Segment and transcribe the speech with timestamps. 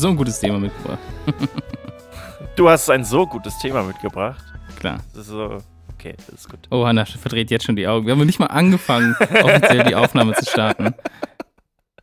[0.00, 0.98] so ein gutes Thema mitgebracht.
[2.56, 4.44] Du hast ein so gutes Thema mitgebracht.
[4.78, 4.98] Klar.
[5.14, 5.58] Das ist so.
[5.94, 6.58] Okay, das ist gut.
[6.70, 8.04] Oh, Hanna verdreht jetzt schon die Augen.
[8.06, 10.94] Wir haben noch nicht mal angefangen, offiziell die Aufnahme zu starten.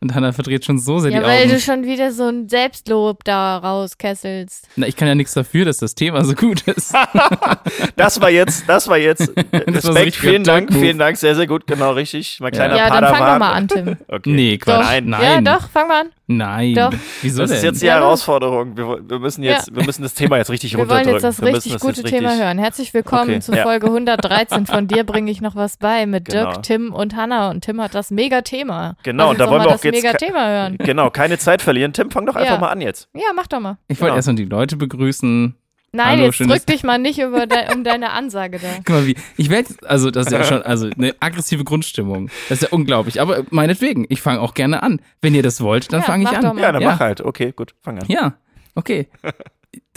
[0.00, 1.50] Und Hanna verdreht schon so sehr Ja, die weil Augen.
[1.50, 4.68] du schon wieder so ein Selbstlob da rauskesselst.
[4.76, 6.92] Na, ich kann ja nichts dafür, dass das Thema so gut ist.
[7.98, 9.30] Das war jetzt, das war jetzt.
[9.68, 12.38] Das war so vielen Dank, vielen Dank, sehr, sehr gut, genau richtig.
[12.40, 13.16] Mein kleiner ja, dann Padawan.
[13.18, 13.96] fang doch mal an, Tim.
[14.08, 14.30] Okay.
[14.32, 14.84] Nee, Quatsch.
[14.84, 15.44] Nein, nein.
[15.44, 16.06] Ja, doch, fang mal an.
[16.26, 16.74] Nein.
[16.74, 16.92] Doch.
[17.22, 17.56] Wieso Das denn?
[17.58, 18.06] ist jetzt die Ja, doch.
[18.06, 18.76] Herausforderung.
[18.76, 21.14] Wir, wir, müssen jetzt, wir müssen das Thema jetzt richtig Wir wollen runterdrücken.
[21.14, 22.58] jetzt das wir müssen richtig das gute jetzt Thema richtig- hören.
[22.58, 23.62] Herzlich willkommen Okay, zu ja.
[23.62, 24.66] Folge 113.
[24.66, 26.50] Von dir bringe ich noch was bei mit Genau.
[26.52, 27.50] Dirk, Tim und Hanna.
[27.50, 28.96] Und Tim hat das Mega-Thema.
[29.02, 30.76] Genau, Lass und da wollen wir auch das jetzt ke- Mega-Thema hören.
[30.78, 31.92] Genau, keine Zeit verlieren.
[31.92, 32.58] Tim, fang doch einfach Ja.
[32.60, 33.08] mal an jetzt.
[33.14, 33.78] Ja, mach doch mal.
[33.88, 34.16] ich wollte Genau.
[34.16, 35.54] erstmal die Leute begrüßen.
[35.90, 38.68] Nein, Hallo, jetzt drück dich mal nicht über de um deine Ansage da.
[38.84, 39.16] Guck mal, wie.
[39.38, 39.74] Ich werde.
[39.86, 40.62] Also, das ist ja schon.
[40.62, 42.28] Also, eine aggressive Grundstimmung.
[42.48, 43.20] Das ist ja unglaublich.
[43.22, 45.00] Aber meinetwegen, ich fange auch gerne an.
[45.22, 46.44] Wenn ihr das wollt, dann Ja, fange ich mach an.
[46.44, 46.60] doch mal.
[46.60, 46.90] Ja, dann Ja.
[46.90, 47.22] mach halt.
[47.22, 48.04] Okay, gut, fang an.
[48.08, 48.34] Ja,
[48.74, 49.08] okay.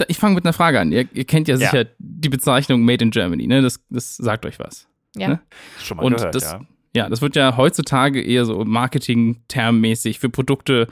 [0.08, 0.92] Ich fange mit einer Frage an.
[0.92, 1.70] Ihr, ihr kennt ja Ja.
[1.70, 3.62] sicher die Bezeichnung Made in Germany, ne?
[3.62, 4.88] Das, das sagt euch was.
[5.16, 5.28] Ja.
[5.30, 5.40] Ne?
[5.82, 6.62] Schon mal Und gehört, das, ja.
[6.96, 7.10] ja.
[7.10, 10.88] das wird ja heutzutage eher so Marketing-termmäßig für Produkte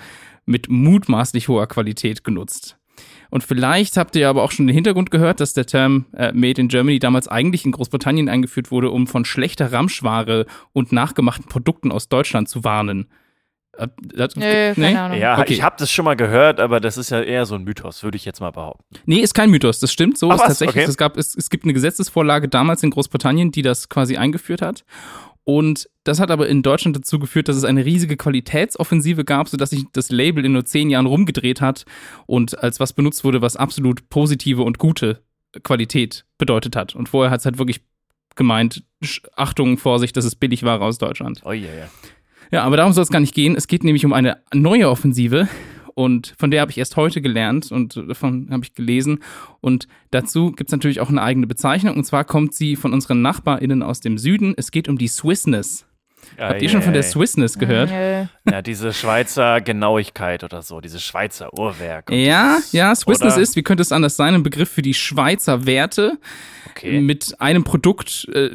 [0.45, 2.77] mit mutmaßlich hoher Qualität genutzt.
[3.29, 6.59] Und vielleicht habt ihr aber auch schon den Hintergrund gehört, dass der Term äh, Made
[6.61, 11.91] in Germany damals eigentlich in Großbritannien eingeführt wurde, um von schlechter Ramschware und nachgemachten Produkten
[11.91, 13.07] aus Deutschland zu warnen.
[13.77, 14.91] Äh, das- Nö, nee?
[14.93, 15.53] Ja, Okay.
[15.53, 18.15] ich habe das schon mal gehört, aber das ist ja eher so ein Mythos, würde
[18.17, 18.95] ich jetzt mal behaupten.
[19.05, 20.17] Nee, ist kein Mythos, das stimmt.
[20.17, 20.83] So Ach ist was, tatsächlich.
[20.83, 20.89] okay.
[20.89, 24.83] Es, gab, es, es gibt eine Gesetzesvorlage damals in Großbritannien, die das quasi eingeführt hat.
[25.43, 29.71] Und das hat aber in Deutschland dazu geführt, dass es eine riesige Qualitätsoffensive gab, sodass
[29.71, 31.85] sich das Label in nur zehn Jahren rumgedreht hat
[32.27, 35.23] und als was benutzt wurde, was absolut positive und gute
[35.63, 36.95] Qualität bedeutet hat.
[36.95, 37.81] Und vorher hat es halt wirklich
[38.35, 38.83] gemeint,
[39.35, 41.41] Achtung, Vorsicht, das ist Billigware aus Deutschland.
[41.45, 41.89] Oh ja, ja.
[42.51, 43.55] Ja, aber darum soll es gar nicht gehen.
[43.55, 45.47] Es geht nämlich um eine neue Offensive
[45.99, 49.19] und von der habe ich erst heute gelernt und davon habe ich gelesen.
[49.59, 53.21] Und dazu gibt es natürlich auch eine eigene Bezeichnung und zwar kommt sie von unseren
[53.21, 54.53] NachbarInnen aus dem Süden.
[54.55, 55.88] Es geht um die Swissness.
[56.37, 57.89] Habt ihr schon von der Swissness gehört?
[58.49, 62.11] Ja, diese Schweizer Genauigkeit oder so, diese Schweizer Uhrwerk.
[62.11, 63.41] Ja, dieses- ja, Swissness oder?
[63.41, 66.17] ist, wie könnte es anders sein, ein Begriff für die Schweizer Werte.
[66.71, 67.01] Okay.
[67.01, 68.51] mit einem Produkt äh,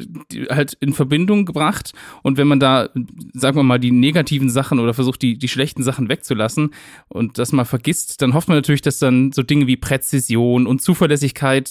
[0.49, 1.91] halt in Verbindung gebracht.
[2.23, 2.89] Und wenn man da,
[3.33, 6.73] sagen wir mal, die negativen Sachen oder versucht, die, die schlechten Sachen wegzulassen
[7.07, 10.81] und das mal vergisst, dann hofft man natürlich, dass dann so Dinge wie Präzision und
[10.81, 11.69] Zuverlässigkeit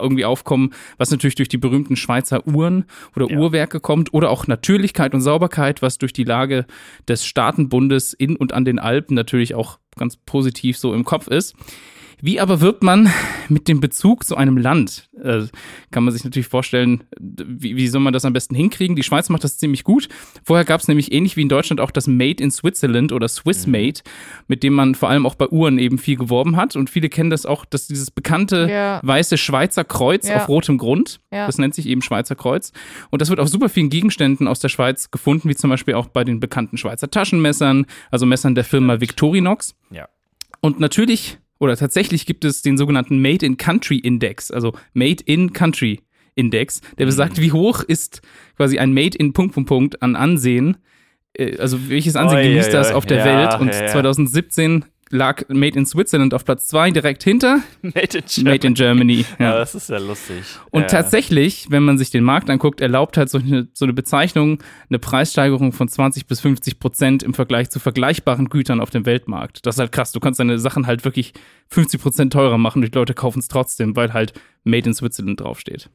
[0.00, 2.84] irgendwie aufkommen, was natürlich durch die berühmten Schweizer Uhren
[3.16, 3.36] oder Ja.
[3.38, 5.37] Uhrwerke kommt oder auch Natürlichkeit und Sauberkeit,
[5.82, 6.66] was durch die Lage
[7.06, 11.54] des Staatenbundes in und an den Alpen natürlich auch ganz positiv so im Kopf ist.
[12.20, 13.10] Wie aber wird man
[13.48, 15.08] mit dem Bezug zu einem Land?
[15.22, 15.42] Äh,
[15.92, 18.96] kann man sich natürlich vorstellen, wie, wie soll man das am besten hinkriegen?
[18.96, 20.08] Die Schweiz macht das ziemlich gut.
[20.44, 23.66] Vorher gab es nämlich ähnlich wie in Deutschland auch das Made in Switzerland oder Swiss
[23.68, 24.00] Made,
[24.48, 26.74] mit dem man vor allem auch bei Uhren eben viel geworben hat.
[26.74, 29.00] Und viele kennen das auch, dass dieses bekannte Ja.
[29.04, 30.36] weiße Schweizer Kreuz Ja.
[30.38, 31.46] auf rotem Grund, Ja.
[31.46, 32.72] das nennt sich eben Schweizer Kreuz.
[33.10, 36.08] Und das wird auf super vielen Gegenständen aus der Schweiz gefunden, wie zum Beispiel auch
[36.08, 39.76] bei den bekannten Schweizer Taschenmessern, also Messern der Firma Victorinox.
[39.90, 40.08] Ja.
[40.60, 45.52] Und natürlich oder tatsächlich gibt es den sogenannten Made in Country Index, also Made in
[45.52, 46.00] Country
[46.34, 47.08] Index, der Mhm.
[47.08, 48.22] besagt, wie hoch ist
[48.56, 50.76] quasi ein Made in Punkt, Punkt, Punkt an Ansehen,
[51.34, 52.94] äh, also welches Ansehen Oi, genießt oi, das oi.
[52.94, 53.60] auf der Ja, Welt.
[53.60, 53.88] Und ja, ja.
[53.88, 58.50] 2017 lag Made in Switzerland auf Platz 2, direkt hinter Made in Germany.
[58.50, 59.24] Made in Germany.
[59.38, 59.58] Ja, Ja.
[59.58, 60.42] das ist ja lustig.
[60.70, 60.88] Und ja.
[60.88, 64.98] tatsächlich, wenn man sich den Markt anguckt, erlaubt halt so eine, so eine Bezeichnung eine
[64.98, 69.64] Preissteigerung von 20 bis 50 Prozent im Vergleich zu vergleichbaren Gütern auf dem Weltmarkt.
[69.66, 70.12] Das ist halt krass.
[70.12, 71.32] Du kannst deine Sachen halt wirklich
[71.68, 74.32] 50 Prozent teurer machen und die Leute kaufen es trotzdem, weil halt
[74.64, 75.88] Made in Switzerland draufsteht.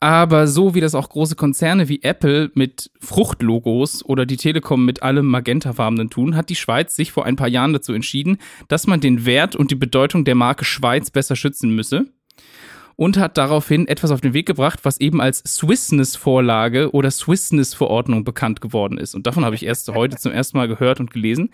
[0.00, 5.02] Aber so wie das auch große Konzerne wie Apple mit Fruchtlogos oder die Telekom mit
[5.02, 8.38] allem magentafarbenen tun, hat die Schweiz sich vor ein paar Jahren dazu entschieden,
[8.68, 12.06] dass man den Wert und die Bedeutung der Marke Schweiz besser schützen müsse
[12.94, 18.60] und hat daraufhin etwas auf den Weg gebracht, was eben als Swissness-Vorlage oder Swissness-Verordnung bekannt
[18.60, 19.16] geworden ist.
[19.16, 21.50] Und davon habe ich erst heute zum ersten Mal gehört und gelesen.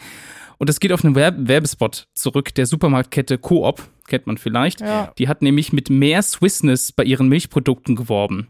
[0.59, 4.81] Und das geht auf einen Werb Werbespot zurück der Supermarktkette Coop, kennt man vielleicht.
[4.81, 5.13] Ja.
[5.19, 8.49] Die hat nämlich mit mehr Swissness bei ihren Milchprodukten geworben.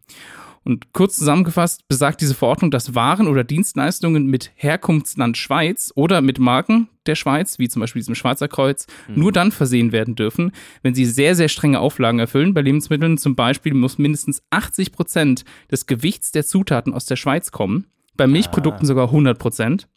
[0.65, 6.39] Und kurz zusammengefasst besagt diese Verordnung, dass Waren oder Dienstleistungen mit Herkunftsland Schweiz oder mit
[6.39, 10.53] Marken der Schweiz, wie zum Beispiel diesem Schweizer Kreuz, nur dann versehen werden dürfen,
[10.83, 12.55] wenn sie sehr, sehr strenge Auflagen erfüllen.
[12.55, 17.51] Bei Lebensmitteln zum Beispiel muss mindestens 80 Prozent des Gewichts der Zutaten aus der Schweiz
[17.51, 17.87] kommen.
[18.17, 19.89] Bei Milchprodukten sogar 100 Prozent.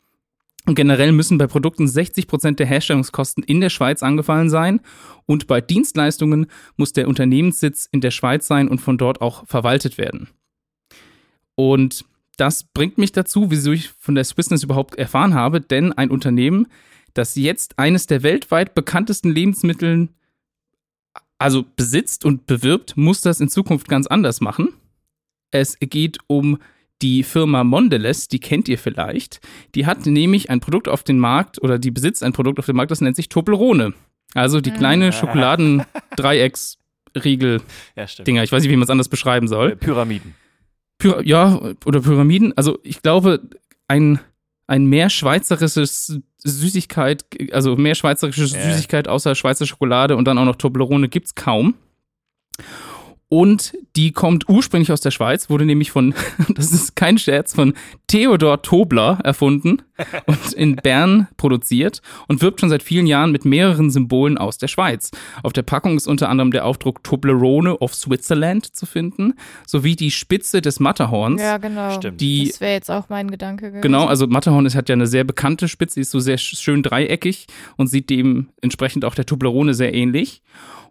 [0.67, 4.81] Und generell müssen bei Produkten 60 Prozent der Herstellungskosten in der Schweiz angefallen sein.
[5.25, 9.97] Und bei Dienstleistungen muss der Unternehmenssitz in der Schweiz sein und von dort auch verwaltet
[9.97, 10.27] werden.
[11.55, 12.03] Und
[12.35, 16.67] das bringt mich dazu, wieso ich von der Swissness überhaupt erfahren habe, denn ein Unternehmen,
[17.13, 20.09] das jetzt eines der weltweit bekanntesten Lebensmitteln
[21.39, 24.73] also besitzt und bewirbt, muss das in Zukunft ganz anders machen.
[25.49, 26.59] Es geht um
[27.01, 29.39] die Firma Mondelez, die kennt ihr vielleicht.
[29.75, 32.75] Die hat nämlich ein Produkt auf den Markt oder die besitzt ein Produkt auf dem
[32.75, 33.93] Markt, das nennt sich Toblerone.
[34.33, 37.61] Also die kleine Schokoladen-Dreiecksriegel-Dinger.
[38.43, 39.71] Ich weiß nicht, wie man es anders beschreiben soll.
[39.71, 40.35] Äh, Pyramiden.
[40.97, 42.53] Py ja, oder Pyramiden.
[42.57, 43.41] Also ich glaube,
[43.87, 44.19] ein,
[44.67, 48.47] ein mehr schweizerisches Süßigkeit, also mehr schweizerische.
[48.47, 51.75] Süßigkeit außer Schweizer Schokolade und dann auch noch Toblerone gibt's kaum.
[53.29, 56.13] Und die kommt ursprünglich aus der Schweiz, wurde nämlich von,
[56.55, 57.73] das ist kein Scherz, von
[58.07, 59.81] Theodor Tobler erfunden
[60.27, 64.69] und in Bern produziert und wirbt schon seit vielen Jahren mit mehreren Symbolen aus der
[64.69, 65.11] Schweiz.
[65.43, 69.33] Auf der Packung ist unter anderem der Aufdruck Toblerone of Switzerland zu finden,
[69.65, 71.41] sowie die Spitze des Matterhorns.
[71.41, 71.91] Ja, genau.
[71.95, 72.21] Stimmt.
[72.21, 73.81] Die das wäre jetzt auch mein Gedanke gewesen.
[73.81, 76.61] Genau, also Matterhorn ist, hat ja eine sehr bekannte Spitze, die ist so sehr sch-
[76.61, 80.41] schön dreieckig und sieht dementsprechend auch der Toblerone sehr ähnlich.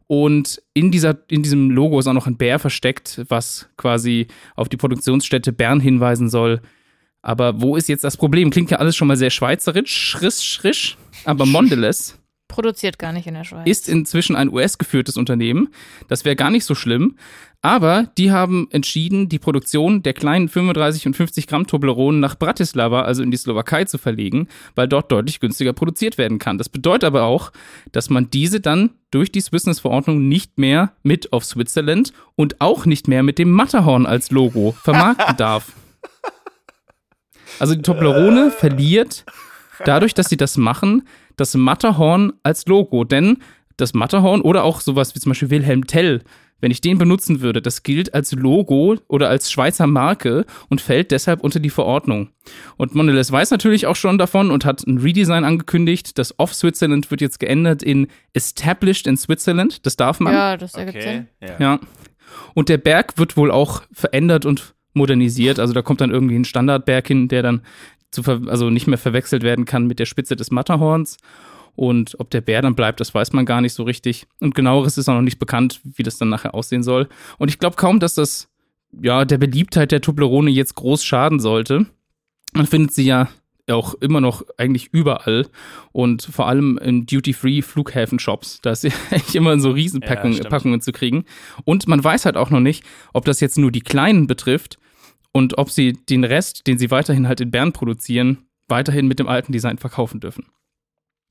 [0.09, 4.69] Und in, dieser, in diesem Logo ist auch noch ein Bär versteckt, was quasi auf
[4.69, 6.61] die Produktionsstätte Bern hinweisen soll.
[7.23, 8.51] Aber wo ist jetzt das Problem?
[8.51, 10.97] Klingt ja alles schon mal sehr schweizerisch, schrisch, schrisch.
[11.25, 12.19] Aber Mondelez
[12.57, 13.69] Produziert gar nicht in der Schweiz.
[13.69, 15.69] ist inzwischen ein US-geführtes Unternehmen.
[16.09, 17.17] Das wäre gar nicht so schlimm.
[17.61, 23.03] Aber die haben entschieden, die Produktion der kleinen 35 und 50 Gramm Tobleronen nach Bratislava,
[23.03, 26.57] also in die Slowakei, zu verlegen, weil dort deutlich günstiger produziert werden kann.
[26.57, 27.53] Das bedeutet aber auch,
[27.93, 33.07] dass man diese dann durch die Business-Verordnung nicht mehr mit auf Switzerland und auch nicht
[33.07, 35.73] mehr mit dem Matterhorn als Logo vermarkten darf.
[37.59, 39.25] Also die Toblerone verliert
[39.85, 41.03] dadurch, dass sie das machen,
[41.37, 43.05] das Matterhorn als Logo.
[43.05, 43.39] Denn
[43.77, 46.23] das Matterhorn oder auch sowas wie zum Beispiel Wilhelm Tell,
[46.61, 51.11] wenn ich den benutzen würde, das gilt als Logo oder als Schweizer Marke und fällt
[51.11, 52.31] deshalb unter die Verordnung.
[52.79, 56.17] Und Mondelez weiß natürlich auch schon davon und hat ein Redesign angekündigt.
[56.19, 59.85] Das Off Switzerland wird jetzt geändert in Established in Switzerland.
[59.85, 60.33] Das darf man.
[60.33, 61.13] ja, das ergibt Okay.
[61.13, 61.29] Sinn.
[61.43, 61.57] Ja.
[61.75, 61.81] Ja.
[62.55, 65.59] Und der Berg wird wohl auch verändert und modernisiert.
[65.59, 67.61] Also da kommt dann irgendwie ein Standardberg hin, der dann
[68.23, 71.17] zu also nicht mehr verwechselt werden kann mit der Spitze des Matterhorns.
[71.75, 74.27] Und ob der Bär dann bleibt, das weiß man gar nicht so richtig.
[74.41, 77.09] Und genaueres ist auch noch nicht bekannt, wie das dann nachher aussehen soll.
[77.39, 78.49] Und ich glaube kaum, dass das
[79.03, 81.87] ja der Beliebtheit der Toblerone jetzt groß schaden sollte.
[82.55, 83.29] Man findet sie ja
[83.69, 85.47] auch immer noch eigentlich überall
[85.93, 88.61] und vor allem in Duty-Free-Flughäfen-Shops.
[88.63, 90.39] Da ist ja eigentlich immer so Ja, Riesenpackungen.
[90.45, 91.25] Packungen zu kriegen.
[91.65, 94.79] Und man weiß halt auch noch nicht, ob das jetzt nur die Kleinen betrifft
[95.37, 99.29] und ob sie den Rest, den sie weiterhin halt in Bern produzieren, weiterhin mit dem
[99.29, 100.47] alten Design verkaufen dürfen.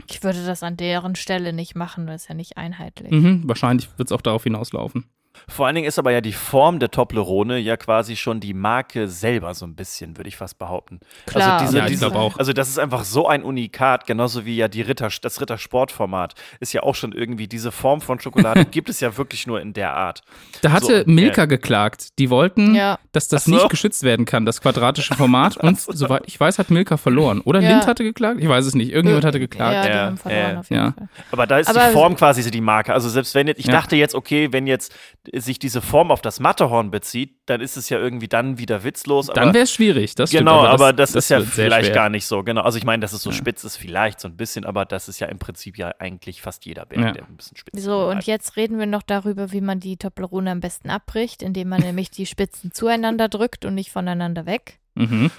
[0.07, 3.11] Ich würde das an deren Stelle nicht machen, das ist ja nicht einheitlich.
[3.11, 5.05] Mhm, wahrscheinlich wird es auch darauf hinauslaufen.
[5.47, 9.07] Vor allen Dingen ist aber ja die Form der Toblerone ja quasi schon die Marke
[9.07, 10.99] selber so ein bisschen, würde ich fast behaupten.
[11.25, 12.37] Klar, also diese, Ja, diese, auch.
[12.37, 16.73] Also das ist einfach so ein Unikat, genauso wie ja die Ritter, das Rittersportformat ist
[16.73, 19.93] ja auch schon irgendwie diese Form von Schokolade gibt es ja wirklich nur in der
[19.95, 20.21] Art.
[20.61, 21.45] Da hatte So, Milka ja.
[21.45, 22.17] geklagt.
[22.19, 22.99] Die wollten, Ja.
[23.11, 23.51] dass das so.
[23.51, 25.57] nicht geschützt werden kann, das quadratische Format.
[25.65, 27.41] Und soweit ich weiß, hat Milka verloren.
[27.41, 27.69] Oder Ja.
[27.71, 28.39] Lind hatte geklagt?
[28.41, 28.91] Ich weiß es nicht.
[28.91, 29.73] Irgendjemand hatte geklagt.
[29.73, 30.91] Ja, die Ja, haben verloren ja, auf jeden ja.
[30.91, 31.07] Fall.
[31.31, 32.93] Aber da ist Aber- die Form quasi so die Marke.
[32.93, 33.73] Also selbst wenn jetzt, ich Ja.
[33.73, 34.93] dachte jetzt, okay, wenn jetzt
[35.33, 39.27] sich diese Form auf das Matterhorn bezieht, dann ist es ja irgendwie dann wieder witzlos.
[39.27, 40.15] Dann wäre es schwierig.
[40.15, 42.43] Das stimmt, Genau, aber das, das ist ja vielleicht gar nicht so.
[42.43, 43.35] Genau, also ich meine, dass es so Ja.
[43.35, 46.65] spitz ist, vielleicht so ein bisschen, aber das ist ja im Prinzip ja eigentlich fast
[46.65, 47.11] jeder Bär, Ja.
[47.11, 47.83] der ein bisschen spitz ist.
[47.83, 51.69] So, und jetzt reden wir noch darüber, wie man die Toblerone am besten abbricht, indem
[51.69, 54.79] man nämlich die Spitzen zueinander drückt und nicht voneinander weg.
[54.97, 55.29] Mhm.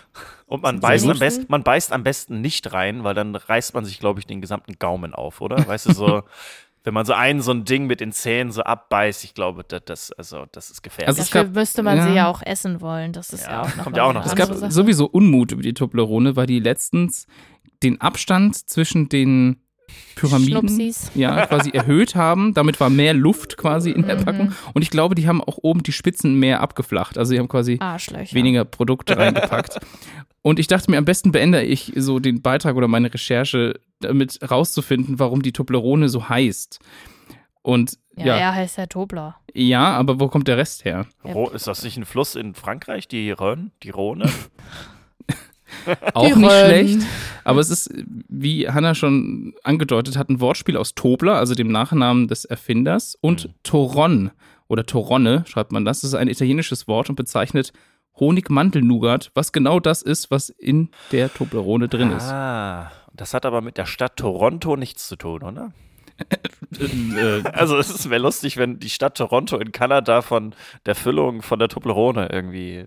[0.44, 1.50] Und man beißt, am besten, nicht?
[1.50, 4.74] man beißt am besten nicht rein, weil dann reißt man sich, glaube ich, den gesamten
[4.78, 5.66] Gaumen auf, oder?
[5.66, 6.22] Weißt du, so,
[6.86, 9.82] wenn man so ein, so ein Ding mit den Zähnen so abbeißt, ich glaube, das,
[9.84, 11.08] das, also, das ist gefährlich.
[11.08, 12.06] Also Dafür gab- müsste man ja.
[12.06, 13.12] sie ja auch essen wollen.
[13.12, 14.70] Das ist ja, Ja, auch noch kommt ja auch noch Es gab Sache.
[14.70, 17.26] sowieso Unmut über die Toblerone, weil die letztens
[17.82, 19.60] den Abstand zwischen den
[20.14, 21.10] Pyramiden Schnupsis.
[21.14, 22.54] ja, quasi erhöht haben.
[22.54, 24.24] Damit war mehr Luft quasi in der Mhm.
[24.24, 24.52] Packung.
[24.74, 27.18] Und ich glaube, die haben auch oben die Spitzen mehr abgeflacht.
[27.18, 27.78] Also die haben quasi
[28.32, 29.78] weniger Produkte reingepackt.
[30.42, 34.38] Und ich dachte mir, am besten beende ich so den Beitrag oder meine Recherche damit
[34.48, 36.78] rauszufinden, warum die Toblerone so heißt.
[37.62, 39.36] Und Ja, ja, ja, er heißt ja Tobler.
[39.74, 41.06] aber wo kommt der Rest her?
[41.24, 44.30] Ro ist das nicht ein Fluss in Frankreich, die Rhön, die Rhone?
[46.14, 47.00] Auch nicht schlecht.
[47.44, 47.90] Aber es ist,
[48.28, 53.46] wie Hannah schon angedeutet hat, ein Wortspiel aus Tobler, also dem Nachnamen des Erfinders, und
[53.46, 53.50] Mhm.
[53.62, 54.30] Toron
[54.68, 56.00] oder Toronne schreibt man das.
[56.00, 57.72] Das ist ein italienisches Wort und bezeichnet
[58.18, 62.24] Honigmandelnougat, was genau das ist, was in der Toblerone drin ist.
[62.24, 65.72] Ah, das hat aber mit der Stadt Toronto nichts zu tun, oder?
[66.80, 70.54] Äh, Also es wäre lustig, wenn die Stadt Toronto in Kanada von
[70.86, 72.84] der Füllung von der Toblerone irgendwie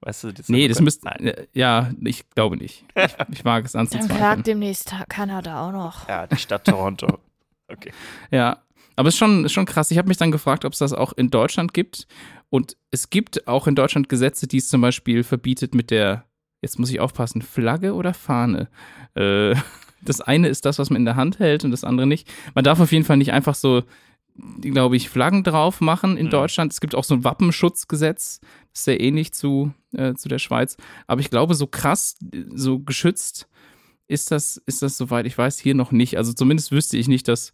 [0.00, 1.08] Weißt du, das Nee, das müsste.
[1.08, 2.84] Äh, Ja, ich glaube nicht.
[2.94, 4.16] Ich, ich mag es Dann anzuzweifeln.
[4.16, 6.08] klagt demnächst Kanada auch noch.
[6.08, 7.18] Ja, die Stadt Toronto.
[7.70, 7.92] Okay.
[8.30, 8.62] Ja,
[8.96, 9.90] aber es ist schon, ist schon krass.
[9.90, 12.06] Ich habe mich dann gefragt, ob es das auch in Deutschland gibt.
[12.48, 16.24] Und es gibt auch in Deutschland Gesetze, die es zum Beispiel verbietet mit der,
[16.62, 18.68] jetzt muss ich aufpassen, Flagge oder Fahne.
[19.14, 19.54] Äh,
[20.00, 22.26] das eine ist das, was man in der Hand hält und das andere nicht.
[22.54, 23.82] Man darf auf jeden Fall nicht einfach so,
[24.60, 26.30] glaube ich, Flaggen drauf machen in Mhm.
[26.30, 26.72] Deutschland.
[26.72, 30.76] Es gibt auch so ein Wappenschutzgesetz, das ist sehr ähnlich zu, äh, zu der Schweiz.
[31.06, 32.16] Aber ich glaube, so krass,
[32.54, 33.48] so geschützt
[34.06, 36.16] ist das, ist das, soweit ich weiß, hier noch nicht.
[36.16, 37.52] Also zumindest wüsste ich nicht, dass.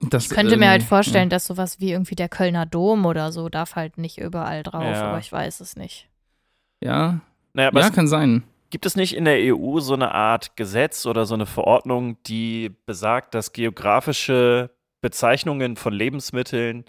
[0.00, 3.30] dass Ich könnte mir halt ähm, vorstellen, dass sowas wie irgendwie der Kölner Dom oder
[3.32, 5.04] so darf halt nicht überall drauf, Ja.
[5.10, 6.08] aber ich weiß es nicht.
[6.82, 7.20] Ja,
[7.54, 8.42] Naja, aber ja, es kann sein.
[8.70, 12.72] Gibt es nicht in der EU so eine Art Gesetz oder so eine Verordnung, die
[12.86, 14.70] besagt, dass geografische
[15.04, 16.84] Bezeichnungen von Lebensmitteln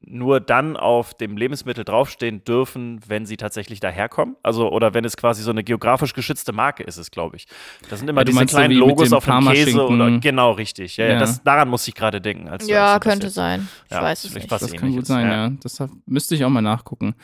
[0.00, 4.36] nur dann auf dem Lebensmittel draufstehen dürfen, wenn sie tatsächlich daherkommen?
[4.44, 7.46] Also, oder wenn es quasi so eine geografisch geschützte Marke ist, es glaube ich.
[7.90, 10.52] Das sind immer Ja, diese so kleinen mit Logos dem auf dem Käse oder genau
[10.52, 10.98] richtig.
[10.98, 11.12] Ja, ja.
[11.14, 11.18] Ja.
[11.18, 12.48] Das, daran muss ich gerade denken.
[12.66, 13.66] Ja, könnte sein.
[13.86, 14.48] Ich Ja, weiß es nicht.
[14.50, 15.48] was Das kann gut sein, ja.
[15.48, 15.52] ja.
[15.60, 17.16] Das müsste ich auch mal nachgucken.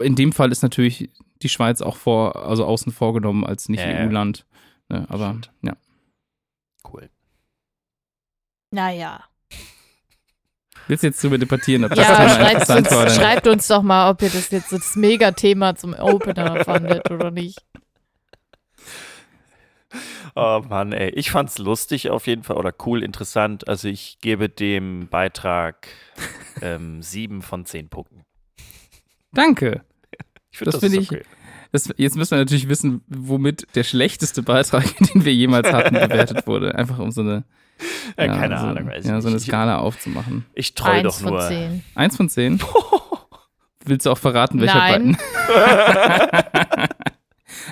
[0.00, 1.10] In dem Fall ist natürlich
[1.42, 3.86] die Schweiz auch vor, also außen vorgenommen als Ja, ja.
[3.86, 4.46] Nicht-EU-Land.
[4.88, 5.50] Ne, aber Stimmt.
[5.62, 5.76] ja.
[6.90, 7.10] Cool.
[8.70, 9.24] Naja.
[10.88, 13.16] Willst du jetzt darüber debattieren, ob das Ja, Thema schreibt interessant uns, war oder nicht?
[13.20, 17.30] schreibt uns doch mal, ob ihr das jetzt so das Megathema zum Opener fandet oder
[17.30, 17.58] nicht.
[20.34, 21.10] Oh Mann, ey.
[21.10, 23.68] Ich fand's lustig auf jeden Fall oder cool, interessant.
[23.68, 25.86] Also ich gebe dem Beitrag
[26.60, 28.24] ähm, sieben von zehn Punkten.
[29.32, 29.82] Danke.
[30.50, 31.22] Ich finde Das das, finde ich- okay.
[31.72, 36.46] Das, jetzt müssen wir natürlich wissen, womit der schlechteste Beitrag, den wir jemals hatten, bewertet
[36.46, 36.74] wurde.
[36.76, 37.42] Einfach um so eine,
[38.16, 39.46] Ja, keine so, Ahnung, weiß ich ja, so eine nicht.
[39.46, 40.46] Skala aufzumachen.
[40.54, 41.48] Ich treue Eins doch von nur.
[41.48, 41.84] zehn.
[41.94, 42.60] Eins von zehn.
[43.86, 45.16] Willst du auch verraten, welcher Nein.
[45.16, 46.60] Button?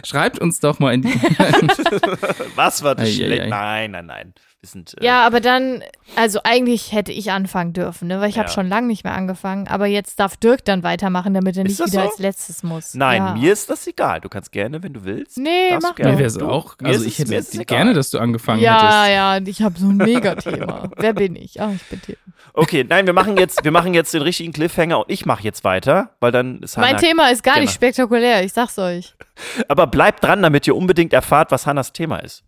[0.04, 1.08] Schreibt uns doch mal in die.
[2.56, 3.42] Was war das Ei, schlecht?
[3.42, 3.48] ei.
[3.48, 4.34] Nein, nein, nein.
[4.60, 5.82] Wir sind, äh, Ja, aber dann,
[6.14, 8.20] also eigentlich hätte ich anfangen dürfen, ne?
[8.20, 8.54] weil ich habe Ja.
[8.54, 9.66] schon lange nicht mehr angefangen.
[9.66, 12.08] Aber jetzt darf Dirk dann weitermachen, damit er Ist nicht wieder so?
[12.10, 12.94] als letztes muss.
[12.94, 13.34] Nein, ja.
[13.34, 14.20] mir ist das egal.
[14.20, 15.36] Du kannst gerne, wenn du willst.
[15.38, 16.12] Nee, mach du gerne.
[16.12, 16.76] Mir wäre es auch.
[16.80, 17.64] mir Also ist ich mir hätte es egal.
[17.64, 19.14] gerne, dass du angefangen Ja, hättest.
[19.16, 20.88] ja, und ich habe so ein Megathema.
[20.96, 21.60] Wer bin ich?
[21.60, 22.16] Ah, ich bin Tim.
[22.54, 25.64] Okay, nein, wir machen jetzt, wir machen jetzt den richtigen Cliffhanger und ich mache jetzt
[25.64, 26.98] weiter, weil dann ist Mein.
[26.98, 27.64] Thema ist gar Genau.
[27.64, 29.14] nicht spektakulär, ich sag's euch.
[29.68, 32.44] Aber bleibt dran, damit ihr unbedingt erfahrt, was Hannas Thema ist.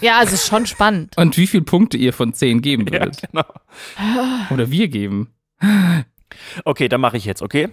[0.00, 1.16] Ja, also es ist schon spannend.
[1.16, 3.22] Und wie viele Punkte ihr von zehn geben Ja, würdet.
[3.30, 3.44] genau.
[4.50, 5.32] Oder wir geben.
[6.64, 7.68] Okay, dann mache ich jetzt, okay?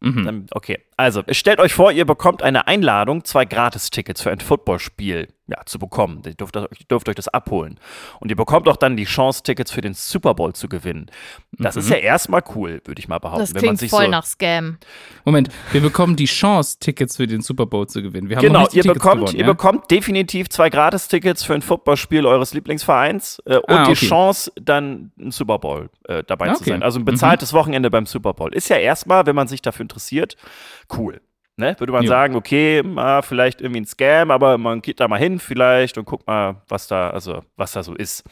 [0.00, 0.24] Mhm.
[0.24, 5.28] Dann, okay, also stellt euch vor, ihr bekommt eine Einladung, zwei Gratistickets für ein Footballspiel
[5.48, 6.22] ja, zu bekommen.
[6.24, 6.56] Ihr dürft,
[6.90, 7.78] dürft euch das abholen.
[8.20, 11.10] Und ihr bekommt auch dann die Chance, Tickets für den Super Bowl zu gewinnen.
[11.58, 13.40] Das ist ja erstmal cool, würde ich mal behaupten.
[13.40, 14.78] Das wenn man klingt sich voll so, nach Scam.
[15.24, 18.28] Moment, wir bekommen die Chance, Tickets für den Super Bowl zu gewinnen.
[18.28, 19.52] Wir haben noch Genau, nicht die ihr Tickets bekommt, gewonnen, ihr ja?
[19.52, 24.06] bekommt definitiv zwei Gratistickets für ein Footballspiel eures Lieblingsvereins äh, und Ah, die okay.
[24.06, 26.70] Chance, dann ein Super Bowl äh, dabei Ah, zu okay.
[26.70, 26.82] sein.
[26.82, 28.54] Also ein bezahltes Wochenende beim Super Bowl.
[28.54, 30.36] Ist ja erstmal, wenn man sich dafür interessiert,
[30.98, 31.20] cool.
[31.58, 31.76] Ne?
[31.78, 32.08] Würde man Jo.
[32.08, 36.06] sagen, okay, mal vielleicht irgendwie ein Scam, aber man geht da mal hin vielleicht und
[36.06, 38.24] guckt mal, was da, also was da so ist.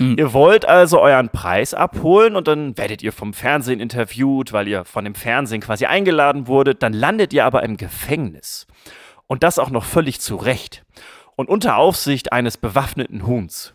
[0.00, 0.16] Mhm.
[0.18, 4.84] Ihr wollt also euren Preis abholen und dann werdet ihr vom Fernsehen interviewt, weil ihr
[4.84, 6.82] von dem Fernsehen quasi eingeladen wurdet.
[6.82, 8.66] Dann landet ihr aber im Gefängnis.
[9.28, 10.84] Und das auch noch völlig zu Recht.
[11.36, 13.72] Und unter Aufsicht eines bewaffneten Huhns.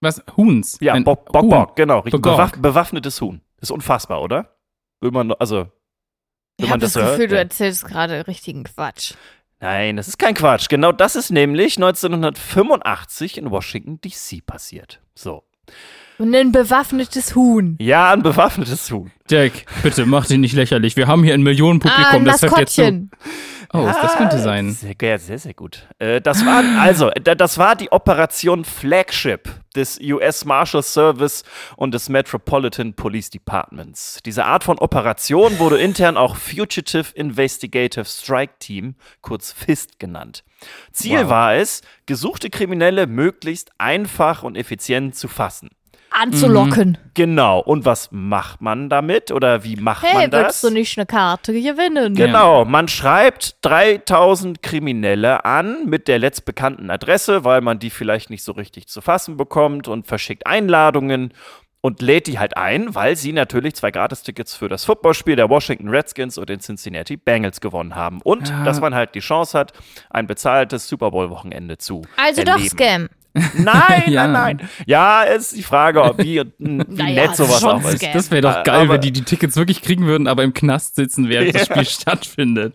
[0.00, 0.22] Was?
[0.36, 0.78] Huhns?
[0.80, 1.48] Ja, Ein Bock, Bock.
[1.48, 2.02] Bock, genau.
[2.02, 3.40] Bewaff bewaffnetes Huhn.
[3.60, 4.56] Ist unfassbar, oder?
[5.00, 5.68] Will man, also,
[6.60, 7.30] Ich habe das das Gefühl, hört.
[7.30, 7.42] du ja.
[7.42, 9.14] erzählst gerade richtigen Quatsch.
[9.60, 10.68] Nein, das ist kein Quatsch.
[10.68, 14.40] Genau das ist nämlich 1985 in Washington, D.C.
[14.44, 15.00] passiert.
[15.14, 15.44] So.
[16.18, 17.76] Und ein bewaffnetes Huhn.
[17.80, 19.12] Ja, ein bewaffnetes Huhn.
[19.30, 20.96] Jack, bitte mach dich nicht lächerlich.
[20.96, 23.08] Wir haben hier ein Millionenpublikum, ah, ein das hört jetzt zu.
[23.72, 24.70] Oh, das könnte sein.
[24.72, 25.86] Sehr, ja, sehr, sehr gut.
[25.98, 31.44] Äh, das war also, da- das war die Operation Flagship des US Marshal Service
[31.76, 34.20] und des Metropolitan Police Departments.
[34.24, 40.44] Diese Art von Operation wurde intern auch Fugitive Investigative Strike Team, kurz FIST genannt.
[40.92, 41.28] Ziel Wow.
[41.30, 45.68] war es, gesuchte Kriminelle möglichst einfach und effizient zu fassen.
[46.20, 46.98] Anzulocken.
[47.14, 47.60] Genau.
[47.60, 50.42] Und was macht man damit oder wie macht Hey, man das?
[50.44, 52.14] willst du nicht eine Karte gewinnen?
[52.14, 58.42] Genau, man schreibt 3000 Kriminelle an mit der letztbekannten Adresse, weil man die vielleicht nicht
[58.42, 61.32] so richtig zu fassen bekommt und verschickt Einladungen
[61.80, 65.88] und lädt die halt ein, weil sie natürlich zwei Gratistickets für das Footballspiel der Washington
[65.88, 68.20] Redskins und den Cincinnati Bengals gewonnen haben.
[68.22, 68.64] Und Ja.
[68.64, 69.72] dass man halt die Chance hat,
[70.10, 72.58] ein bezahltes Super Bowl-Wochenende zu Also erleben.
[72.62, 73.08] doch Scam.
[73.58, 74.26] Nein, Ja.
[74.26, 74.68] nein, nein.
[74.86, 77.98] Ja, ist die Frage, ob wie, wie Naja, nett sowas auch ist.
[77.98, 78.12] Scam.
[78.12, 80.52] Das wäre doch Äh, geil, aber- wenn die die Tickets wirklich kriegen würden, aber im
[80.54, 81.66] Knast sitzen, während das.
[81.66, 82.74] Spiel stattfindet.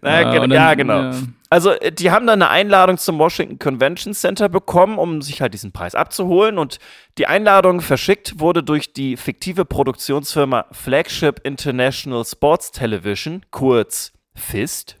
[0.00, 1.00] Na, Ja, und ja, dann, genau.
[1.02, 1.12] ja.
[1.50, 5.52] Also, äh, die haben dann eine Einladung zum Washington Convention Center bekommen, um sich halt
[5.52, 6.56] diesen Preis abzuholen.
[6.58, 6.78] Und
[7.18, 14.96] die Einladung verschickt wurde durch die fiktive Produktionsfirma Flagship International Sports Television, kurz FIST,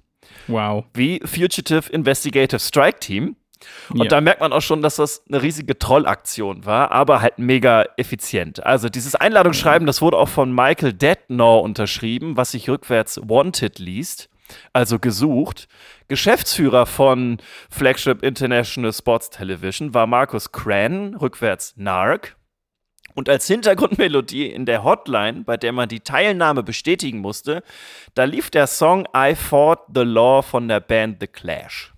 [0.46, 0.84] Wow.
[0.92, 3.36] wie Fugitive Investigative Strike Team.
[3.90, 4.08] Und Ja.
[4.08, 8.64] da merkt man auch schon, dass das eine riesige Trollaktion war, aber halt mega effizient.
[8.64, 14.28] Also dieses Einladungsschreiben, das wurde auch von Michael Detnor unterschrieben, was sich rückwärts Wanted liest,
[14.72, 15.68] also gesucht.
[16.08, 17.38] Geschäftsführer von
[17.70, 22.36] Flagship International Sports Television war Markus Cran, rückwärts Narc.
[23.14, 27.62] Und als Hintergrundmelodie in der Hotline, bei der man die Teilnahme bestätigen musste,
[28.14, 31.92] da lief der Song I Fought the Law von der Band The Clash.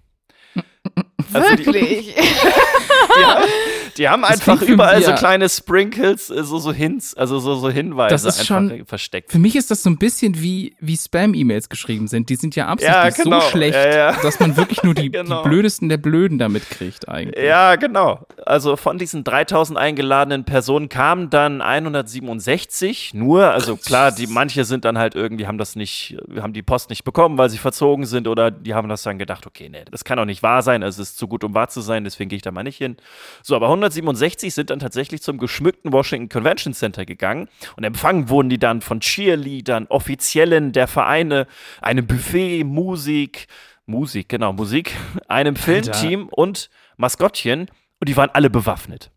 [1.33, 2.15] Also die- Wirklich?
[3.97, 5.17] Die haben, einfach überall so ja.
[5.17, 9.31] kleine Sprinkles, äh, so, so Hints, also so, so Hinweise Das ist einfach schon- versteckt.
[9.33, 12.29] Für mich ist das so ein bisschen wie, wie Spam-E-Mails geschrieben sind.
[12.29, 13.41] Die sind ja absichtlich genau.
[13.41, 14.13] so schlecht, Ja, ja.
[14.23, 15.43] dass man wirklich nur die, Genau.
[15.43, 17.45] die blödesten der Blöden damit kriegt eigentlich.
[17.45, 18.27] Ja, genau.
[18.45, 23.51] Also von diesen 3000 eingeladenen Personen kamen dann 167 nur.
[23.51, 27.05] Also klar, die manche sind dann halt irgendwie, haben das nicht, haben die Post nicht
[27.05, 30.19] bekommen, weil sie verzogen sind oder die haben das dann gedacht, okay, nee, das kann
[30.19, 32.43] doch nicht wahr sein, es ist zu gut, um wahr zu sein, deswegen gehe ich
[32.43, 32.97] da mal nicht hin.
[33.43, 38.49] So, aber 167 sind dann tatsächlich zum geschmückten Washington Convention Center gegangen und empfangen wurden
[38.49, 41.47] die dann von Cheerleadern, Offiziellen der Vereine,
[41.81, 43.47] einem Buffet, Musik,
[43.87, 44.93] Musik, genau, Musik,
[45.29, 47.69] einem Filmteam und Maskottchen
[48.01, 49.11] und die waren alle bewaffnet.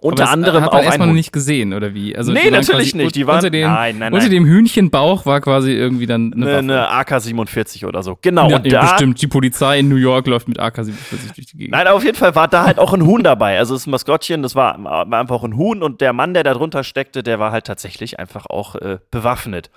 [0.00, 2.16] Unter anderem hat auch man ein erstmal noch nicht gesehen, oder wie?
[2.16, 3.14] Also nee, die natürlich nicht.
[3.14, 4.34] Die waren unter dem, nein, nein, unter nein.
[4.34, 8.18] dem Hühnchenbauch war quasi irgendwie dann eine, Eine, eine AK-47 oder so.
[8.20, 8.50] Genau.
[8.50, 9.22] ja, und da, bestimmt.
[9.22, 11.72] Die Polizei in New York läuft mit AK-47 durch die Gegend.
[11.72, 13.56] Nein, auf jeden Fall war da halt auch ein Huhn dabei.
[13.56, 16.84] Also das Maskottchen, das war, war einfach ein Huhn und der Mann, der da drunter
[16.84, 19.70] steckte, der war halt tatsächlich einfach auch äh, bewaffnet.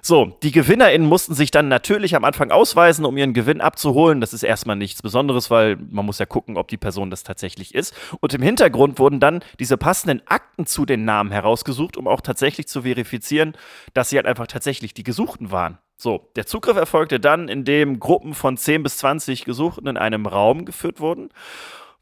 [0.00, 4.20] So, die GewinnerInnen mussten sich dann natürlich am Anfang ausweisen, um ihren Gewinn abzuholen.
[4.20, 7.74] Das ist erstmal nichts Besonderes, weil man muss ja gucken, ob die Person das tatsächlich
[7.74, 7.92] ist.
[8.20, 12.68] Und im Hintergrund wurden dann diese passenden Akten zu den Namen herausgesucht, um auch tatsächlich
[12.68, 13.56] zu verifizieren,
[13.94, 15.78] dass sie halt einfach tatsächlich die Gesuchten waren.
[15.96, 20.66] So, der Zugriff erfolgte dann, indem Gruppen von 10 bis 20 Gesuchten in einem Raum
[20.66, 21.30] geführt wurden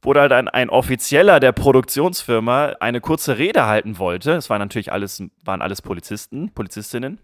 [0.04, 4.32] wo halt ein, ein Offizieller der Produktionsfirma eine kurze Rede halten wollte.
[4.32, 7.20] Es waren natürlich alles, waren alles Polizisten, Polizistinnen.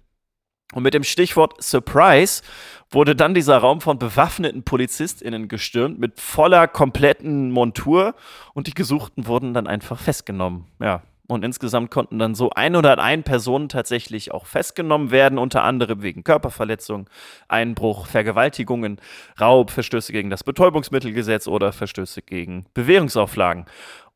[0.75, 2.43] Und mit dem Stichwort Surprise
[2.91, 8.15] wurde dann dieser Raum von bewaffneten PolizistInnen gestürmt mit voller, kompletten Montur
[8.53, 10.67] und die Gesuchten wurden dann einfach festgenommen.
[10.81, 11.03] Ja.
[11.31, 17.09] Und insgesamt konnten dann so 101 Personen tatsächlich auch festgenommen werden, unter anderem wegen Körperverletzung,
[17.49, 18.99] Einbruch, Vergewaltigungen,
[19.39, 23.67] Raub, Verstöße gegen das Betäubungsmittelgesetz oder Verstöße gegen Bewährungsauflagen.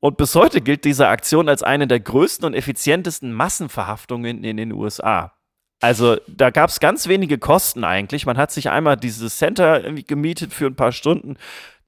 [0.00, 4.72] Und bis heute gilt diese Aktion als eine der größten und effizientesten Massenverhaftungen in den
[4.72, 5.34] USA.
[5.82, 8.24] Also da gab es ganz wenige Kosten eigentlich.
[8.24, 11.36] Man hat sich einmal dieses Center irgendwie gemietet für ein paar Stunden.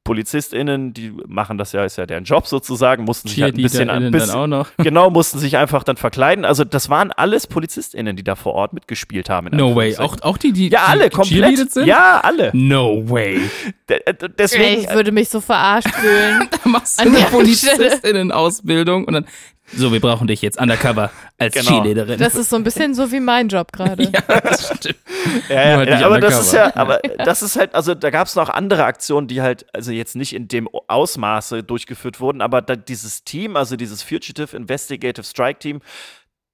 [0.04, 3.88] PolizistInnen, die machen das ja, ist ja deren Job sozusagen, mussten sich halt ein bisschen,
[3.88, 4.68] ein bisschen dann auch noch.
[4.76, 6.44] genau, mussten sich einfach dann verkleiden.
[6.44, 9.46] Also das waren alles PolizistInnen, die da vor Ort mitgespielt haben.
[9.46, 9.96] in No way.
[9.96, 11.72] Auch, auch die, die, ja, alle, die komplett.
[11.72, 11.86] sind?
[11.86, 12.50] Ja, alle.
[12.52, 13.40] No way.
[13.88, 16.50] D d- deswegen, ich würde mich so verarscht fühlen.
[16.64, 19.24] machst du eine Polizistinnen-Ausbildung und dann,
[19.76, 21.70] so, wir brauchen dich jetzt undercover als Genau.
[21.70, 22.18] Cheerleaderin.
[22.18, 24.02] Das ist so ein bisschen so wie mein Job gerade.
[24.12, 24.96] ja, das stimmt.
[25.48, 28.26] Ja, ja, halt ja, aber das ist ja, aber das ist halt, also da gab
[28.26, 32.62] es noch andere Aktionen, die halt, also jetzt nicht in dem Ausmaße durchgeführt wurden, aber
[32.62, 35.80] da, dieses Team, also dieses Fugitive Investigative Strike Team,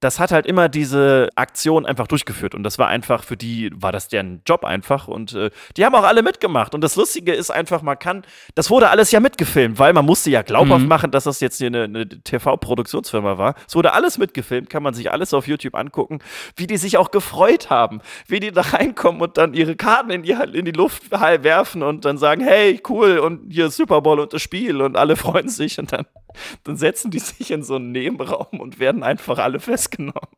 [0.01, 3.91] das hat halt immer diese Aktion einfach durchgeführt und das war einfach, für die war
[3.91, 7.51] das deren Job einfach und äh, die haben auch alle mitgemacht und das Lustige ist
[7.51, 8.23] einfach, man kann,
[8.55, 10.87] das wurde alles ja mitgefilmt, weil man musste ja glaubhaft Mhm.
[10.87, 13.55] machen, dass das jetzt hier eine, eine TV-Produktionsfirma war.
[13.67, 16.19] Es wurde alles mitgefilmt, kann man sich alles auf YouTube angucken,
[16.55, 20.23] wie die sich auch gefreut haben, wie die da reinkommen und dann ihre Karten in
[20.23, 24.33] die, in die Luft werfen und dann sagen, hey, cool und hier Super Bowl und
[24.33, 26.05] das Spiel und alle freuen sich und dann,
[26.63, 30.29] dann setzen die sich in so einen Nebenraum und werden einfach alle festgenommen.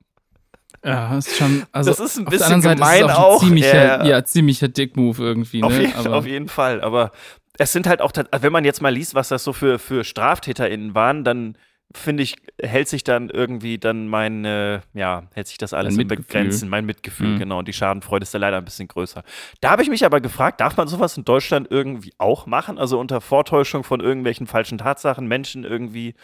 [0.85, 3.17] Ja, ist schon, also Das ist ein auf der bisschen anderen Seite gemein ist es
[3.17, 4.05] auch, ein ziemlicher, ja.
[4.05, 5.67] ja, ziemlicher Dick-Move irgendwie, ne?
[5.67, 7.11] Auf, jeden, auf jeden Fall, aber
[7.57, 10.93] es sind halt auch, wenn man jetzt mal liest, was das so für, für StraftäterInnen
[10.95, 11.57] waren, dann
[11.95, 16.07] finde ich, hält sich dann irgendwie dann mein, äh, ja, hält sich das alles in.
[16.07, 17.39] Begrenzen, mein Mitgefühl, Mhm.
[17.39, 17.59] genau.
[17.59, 19.23] Und die Schadenfreude ist da leider ein bisschen größer.
[19.61, 22.77] Da habe ich mich aber gefragt, darf man sowas in Deutschland irgendwie auch machen?
[22.77, 26.15] Also unter Vortäuschung von irgendwelchen falschen Tatsachen Menschen irgendwie,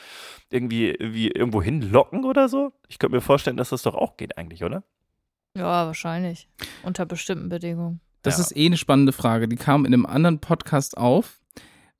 [0.49, 2.73] irgendwie, irgendwie irgendwo hinlocken oder so?
[2.87, 4.83] Ich könnte mir vorstellen, dass das doch auch geht eigentlich, oder?
[5.55, 6.47] Ja, wahrscheinlich.
[6.83, 8.01] Unter bestimmten Bedingungen.
[8.21, 8.43] das Ja.
[8.43, 9.47] ist eh eine spannende Frage.
[9.47, 11.38] Die kam in einem anderen Podcast auf.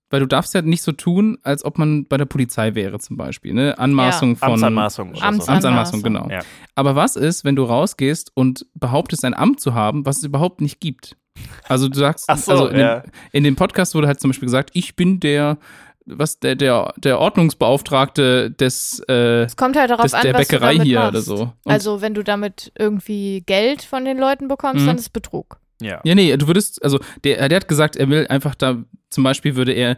[0.10, 3.16] Weil du darfst ja nicht so tun, als ob man bei der Polizei wäre zum
[3.18, 3.54] Beispiel.
[3.54, 3.78] Ne?
[3.78, 5.12] Anmaßung von Amtsanmaßung.
[5.12, 5.52] Oder Amts- so.
[5.52, 6.28] Amtsanmaßung, genau.
[6.30, 6.40] Ja.
[6.76, 10.62] Aber was ist, wenn du rausgehst und behauptest, ein Amt zu haben, was es überhaupt
[10.62, 11.16] nicht gibt?
[11.68, 13.00] Also du sagst, Ach so, also in, ja.
[13.02, 15.58] dem, in dem Podcast wurde halt zum Beispiel gesagt, ich bin der,
[16.06, 20.48] was der der der Ordnungsbeauftragte des äh, Es kommt halt darauf des, an, der was
[20.48, 21.12] Bäckerei du damit hier machst.
[21.12, 21.42] oder so.
[21.64, 24.88] Und, Also wenn du damit irgendwie Geld von den Leuten bekommst, Mhm.
[24.88, 25.60] dann ist es Betrug.
[25.82, 26.02] Ja.
[26.04, 28.78] ja, nee, du würdest, also der, der hat gesagt, er will einfach da,
[29.10, 29.96] zum Beispiel würde er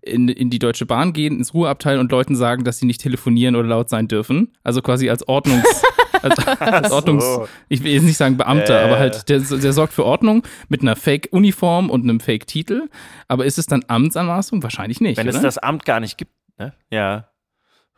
[0.00, 3.56] in, in die Deutsche Bahn gehen, ins Ruheabteil und Leuten sagen, dass sie nicht telefonieren
[3.56, 4.52] oder laut sein dürfen.
[4.62, 5.64] Also quasi als Ordnungs,
[6.22, 6.94] als, als so.
[6.94, 7.24] Ordnungs,
[7.68, 8.84] ich will jetzt nicht sagen Beamter, Äh.
[8.84, 12.88] aber halt, der, der sorgt für Ordnung mit einer Fake-Uniform und einem Fake-Titel.
[13.28, 14.62] Aber ist es dann Amtsanmaßung?
[14.62, 15.16] Wahrscheinlich nicht.
[15.16, 15.36] Wenn oder?
[15.36, 16.74] es das Amt gar nicht gibt, ne?
[16.90, 17.28] Ja.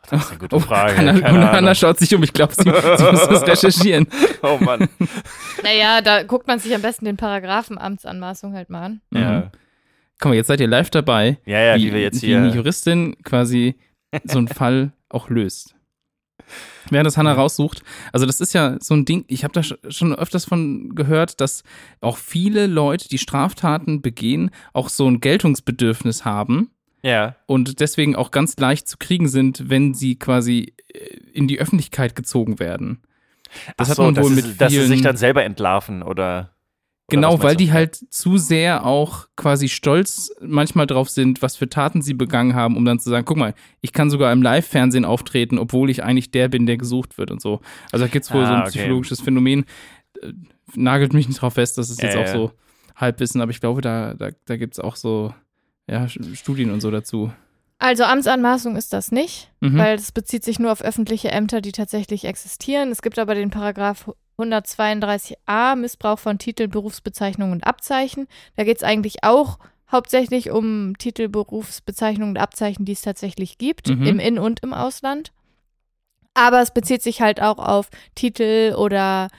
[0.09, 0.95] Das ist eine gute Oh, Frage.
[0.97, 1.75] Hanna, Keine Hanna Ahnung.
[1.75, 2.69] schaut sich um, ich glaube, sie, sie
[3.11, 4.07] muss das recherchieren.
[4.43, 4.87] Oh Mann.
[5.63, 9.01] Naja, da guckt man sich am besten den Paragraphen Amtsanmaßung halt mal an.
[9.09, 9.19] Mhm.
[9.19, 9.51] Ja.
[10.19, 12.37] Guck mal, jetzt seid ihr live dabei, Ja, ja, wie wir jetzt wie hier.
[12.37, 13.75] eine Juristin quasi
[14.23, 15.75] so einen Fall auch löst.
[16.89, 17.83] Während das Hannah raussucht,
[18.13, 21.41] also das ist ja so ein Ding, ich habe da sch- schon öfters von gehört,
[21.41, 21.63] dass
[21.99, 26.71] auch viele Leute, die Straftaten begehen, auch so ein Geltungsbedürfnis haben
[27.03, 27.35] Ja.
[27.45, 30.99] und deswegen auch ganz leicht zu kriegen sind, wenn sie quasi äh,
[31.33, 33.01] in die Öffentlichkeit gezogen werden.
[33.77, 36.03] Das Ach hat so, man dass wohl sie- mit Dass sie sich dann selber entlarven
[36.03, 36.51] oder.
[37.09, 42.01] Genau, weil die halt zu sehr auch quasi stolz manchmal drauf sind, was für Taten
[42.01, 45.57] sie begangen haben, um dann zu sagen, guck mal, ich kann sogar im Live-Fernsehen auftreten,
[45.57, 47.61] obwohl ich eigentlich der bin, der gesucht wird und so.
[47.93, 48.71] Also da gibt's wohl so Ah, ein okay.
[48.79, 49.63] psychologisches Phänomen.
[50.21, 50.33] Äh,
[50.75, 52.51] Nagelt mich nicht drauf fest, das ist jetzt Ja, auch so
[52.97, 55.33] Halbwissen, aber ich glaube, da, da, da gibt's auch so
[55.87, 57.31] ja, Studien und so dazu.
[57.79, 59.77] Also Amtsanmaßung ist das nicht, Mhm.
[59.77, 62.91] weil es bezieht sich nur auf öffentliche Ämter, die tatsächlich existieren.
[62.91, 68.27] Es gibt aber den Paragraph 132a, Missbrauch von Titel, Berufsbezeichnungen und Abzeichen.
[68.55, 69.59] Da geht es eigentlich auch
[69.91, 74.03] hauptsächlich um Titel, Berufsbezeichnungen und Abzeichen, die es tatsächlich gibt, Mhm.
[74.05, 75.31] im In- und im Ausland.
[76.33, 79.29] Aber es bezieht sich halt auch auf Titel oder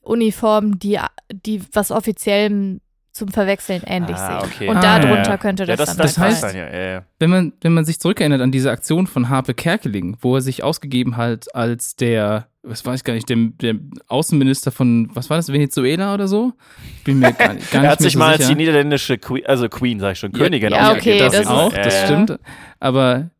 [0.00, 0.98] Uniformen, die,
[1.30, 2.80] die was offiziell
[3.18, 4.50] zum Verwechseln ähnlich Ah, sehen.
[4.50, 4.68] okay.
[4.68, 5.36] Und Ah, darunter ja.
[5.36, 7.02] könnte Ja, das, das, dann das Das halt heißt- dann ja.
[7.18, 10.62] Wenn man, wenn man sich zurückerinnert an diese Aktion von Harpe Kerkeling, wo er sich
[10.64, 13.74] ausgegeben hat als der, was weiß ich gar nicht, dem, der
[14.08, 16.52] Außenminister von, was war das, Venezuela oder so?
[16.98, 18.50] Ich bin mir gar nicht, gar Er hat sich so mal als sicher.
[18.50, 21.26] die niederländische Queen, also Queen, sag ich schon, Königin ja, ausgegeben.
[21.26, 22.38] okay, das, das auch, das stimmt.
[22.80, 23.30] Aber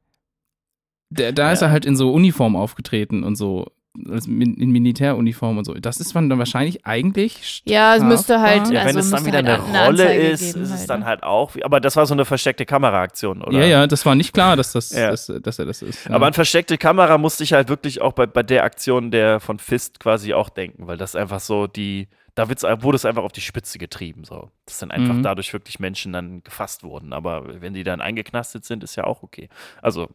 [1.10, 5.64] der, da ist er halt in so Uniform aufgetreten und so, als in Militäruniform und
[5.64, 5.74] so.
[5.74, 7.62] Das ist man dann wahrscheinlich eigentlich.
[7.66, 8.66] Ja, es müsste halt-.
[8.70, 11.00] Ja, wenn Also es dann wieder halt eine eine Rolle ist, ist es halt, dann
[11.00, 11.06] ne?
[11.06, 11.52] halt auch.
[11.62, 13.58] Aber das war so eine versteckte Kameraaktion, oder?
[13.58, 15.10] Ja, ja, das war nicht klar, dass, das, Ja.
[15.10, 16.04] dass, dass er das ist.
[16.04, 16.12] Ja.
[16.14, 19.58] Aber an versteckte Kamera musste ich halt wirklich auch bei, bei der Aktion der von
[19.58, 23.32] Fist quasi auch denken, weil das einfach so die, da wird's, wurde es einfach auf
[23.32, 24.50] die Spitze getrieben, so.
[24.66, 25.22] Dass dann einfach Mhm.
[25.24, 27.12] dadurch wirklich Menschen dann gefasst wurden.
[27.12, 29.48] Aber wenn die dann eingeknastet sind, ist ja auch okay.
[29.82, 30.08] Also,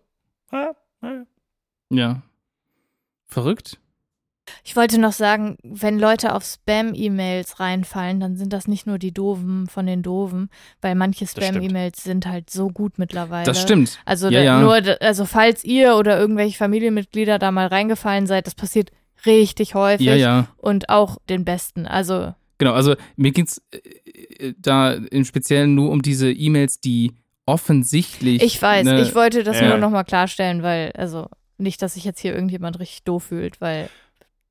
[1.90, 2.22] ja.
[3.34, 3.80] Verrückt.
[4.66, 9.14] Ich wollte noch sagen, wenn Leute auf Spam-E-Mails reinfallen, dann sind das nicht nur die
[9.14, 10.50] Doofen von den Doofen,
[10.82, 11.26] weil manche.
[11.26, 13.46] Spam-E-Mails sind halt so gut mittlerweile.
[13.46, 14.00] Das stimmt.
[14.06, 14.60] Also Ja, ja.
[14.62, 18.92] nur, also falls ihr oder irgendwelche Familienmitglieder da mal reingefallen seid, das passiert
[19.26, 20.48] richtig häufig Ja, ja.
[20.58, 21.88] und auch den Besten.
[21.88, 27.14] Also Genau, also mir geht's äh, da im Speziellen nur um diese E-Mails, die
[27.46, 28.42] offensichtlich.
[28.44, 29.70] ich weiß, ne, ich wollte das Ja.
[29.70, 33.90] nur nochmal klarstellen, weil, also nicht, dass sich jetzt hier irgendjemand richtig doof fühlt, weil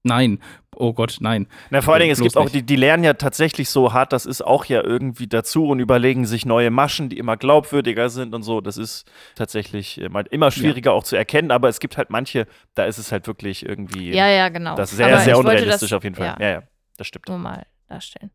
[0.05, 0.41] Nein.
[0.75, 1.47] Oh Gott, nein.
[1.71, 4.13] Na, vor allen Dingen, es Bloß gibt auch, die, die lernen ja tatsächlich so hart,
[4.13, 8.35] das ist auch ja irgendwie dazu und überlegen sich neue Maschen, die immer glaubwürdiger sind
[8.35, 8.61] und so.
[8.61, 9.05] Das ist
[9.37, 13.13] tatsächlich immer, immer schwieriger auch zu erkennen, aber es gibt halt manche, da ist es
[13.13, 14.75] halt wirklich irgendwie ja, ja, genau.
[14.75, 16.37] das ist sehr, Aber sehr unrealistisch das, auf jeden Fall.
[16.41, 16.63] Ja, Ja, ja,
[16.97, 17.29] das stimmt.
[17.29, 18.33] nur mal darstellen,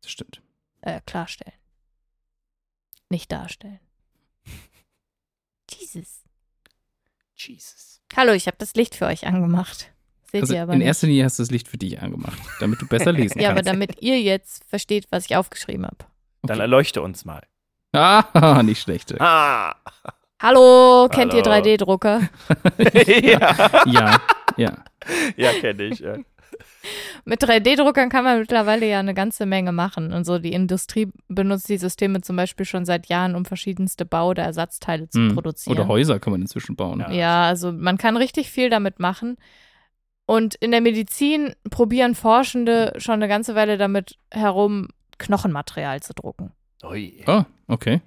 [0.00, 0.40] Das stimmt.
[0.80, 1.52] äh, klarstellen.
[3.10, 3.80] Nicht darstellen.
[5.70, 6.22] Jesus.
[7.36, 8.00] Jesus.
[8.16, 9.90] Hallo, ich habe das Licht für euch angemacht.
[10.30, 10.86] Seht Also ihr aber in nicht.
[10.88, 13.56] erster Linie hast du das Licht für dich angemacht, damit du besser lesen Ja, aber
[13.62, 13.70] kannst.
[13.72, 15.96] damit ihr jetzt versteht, was ich aufgeschrieben habe.
[16.42, 16.60] Dann Okay.
[16.60, 17.42] erleuchte uns mal.
[17.92, 19.18] Ah, nicht schlecht.
[19.20, 19.74] Ah!
[20.42, 21.64] Hallo, kennt ihr Hallo.
[21.64, 22.28] 3D-Drucker?
[23.22, 24.20] ja, Ja,
[24.56, 24.84] ja.
[25.36, 26.00] ja kenne ich.
[26.00, 26.16] Ja.
[27.28, 30.12] Mit 3D-Druckern kann man mittlerweile ja eine ganze Menge machen.
[30.12, 34.28] Und so die Industrie benutzt die Systeme zum Beispiel schon seit Jahren, um verschiedenste Bau-
[34.30, 35.34] oder Ersatzteile zu Hm.
[35.34, 35.76] produzieren.
[35.76, 37.00] Oder Häuser kann man inzwischen bauen.
[37.00, 37.10] Ja.
[37.10, 39.38] Ja, also man kann richtig viel damit machen.
[40.24, 46.52] Und in der Medizin probieren Forschende schon eine ganze Weile damit herum, Knochenmaterial zu drucken.
[46.84, 47.24] Ui.
[47.26, 48.02] Oh, okay.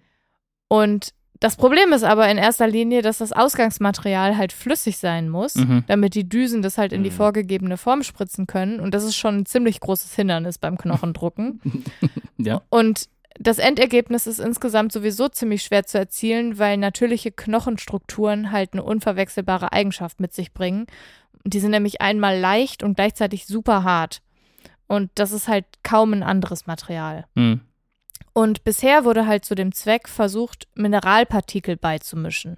[0.70, 5.56] Und das Problem ist aber in erster Linie, dass das Ausgangsmaterial halt flüssig sein muss,
[5.56, 5.84] Mhm.
[5.88, 7.16] damit die Düsen das halt in die Mhm.
[7.16, 8.80] vorgegebene Form spritzen können.
[8.80, 11.62] Und das ist schon ein ziemlich großes Hindernis beim Knochendrucken.
[12.38, 12.62] Ja.
[12.70, 13.08] Und
[13.42, 19.72] Das Endergebnis ist insgesamt sowieso ziemlich schwer zu erzielen, weil natürliche Knochenstrukturen halt eine unverwechselbare
[19.72, 20.88] Eigenschaft mit sich bringen.
[21.46, 24.22] Die sind nämlich einmal leicht und gleichzeitig super hart.
[24.88, 27.28] Und das ist halt kaum ein anderes Material.
[27.38, 27.62] Hm.
[28.34, 32.58] Und bisher wurde halt zu dem Zweck versucht, Mineralpartikel beizumischen.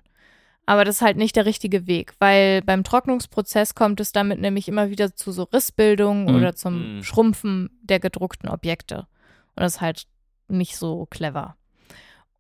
[0.66, 4.68] Aber das ist halt nicht der richtige Weg, weil beim Trocknungsprozess kommt es damit nämlich
[4.68, 6.36] immer wieder zu so Rissbildungen Mhm.
[6.36, 7.04] oder zum Mhm.
[7.04, 9.08] Schrumpfen der gedruckten Objekte.
[9.56, 10.06] Und das ist halt
[10.48, 11.56] nicht so clever.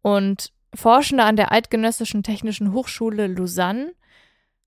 [0.02, 3.94] Und Forschende an der Eidgenössischen Technischen Hochschule Lausanne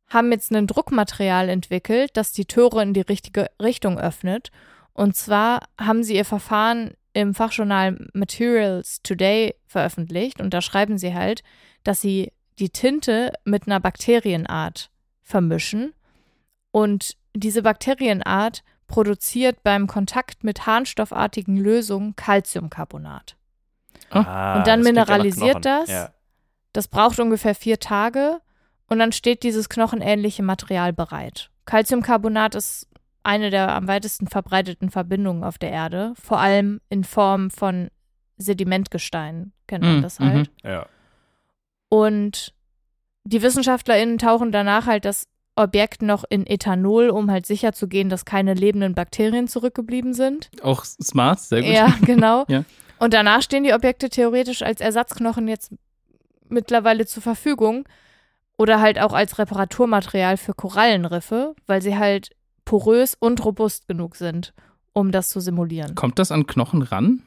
[0.09, 4.51] haben jetzt ein Druckmaterial entwickelt, das die Tore in die richtige Richtung öffnet.
[4.93, 11.15] Und zwar haben sie ihr Verfahren im Fachjournal Materials Today veröffentlicht und da schreiben sie
[11.15, 11.43] halt,
[11.85, 14.91] dass sie die Tinte mit einer Bakterienart
[15.23, 15.95] vermischen
[16.71, 23.37] und diese Bakterienart produziert beim Kontakt mit harnstoffartigen Lösungen Calciumcarbonat.
[24.11, 25.89] Ah, Und dann das mineralisiert das?
[25.89, 26.11] Ja.
[26.73, 28.41] Das braucht ungefähr vier Tage
[28.89, 31.51] und dann steht dieses knochenähnliche Material bereit.
[31.65, 32.89] Calciumcarbonat ist
[33.25, 37.89] eine der am weitesten verbreiteten Verbindungen auf der Erde, vor allem in Form von
[38.37, 40.51] Sedimentgestein, kennt man Mhm, das halt.
[40.63, 40.87] Ja.
[41.89, 42.55] Und
[43.25, 48.09] die WissenschaftlerInnen tauchen danach halt das Objekt noch in Ethanol, um halt sicher zu gehen,
[48.09, 50.51] dass keine lebenden Bakterien zurückgeblieben sind.
[50.63, 51.71] Auch smart, sehr gut.
[51.71, 52.45] Ja, genau.
[52.49, 52.65] Ja.
[52.99, 55.73] Und danach stehen die Objekte theoretisch als Ersatzknochen jetzt
[56.49, 57.89] mittlerweile zur Verfügung
[58.59, 62.31] oder halt auch als Reparaturmaterial für Korallenriffe, weil sie halt
[62.65, 64.55] porös und robust genug sind,
[64.93, 65.95] um das zu simulieren.
[65.95, 67.23] Kommt das an Knochen ran?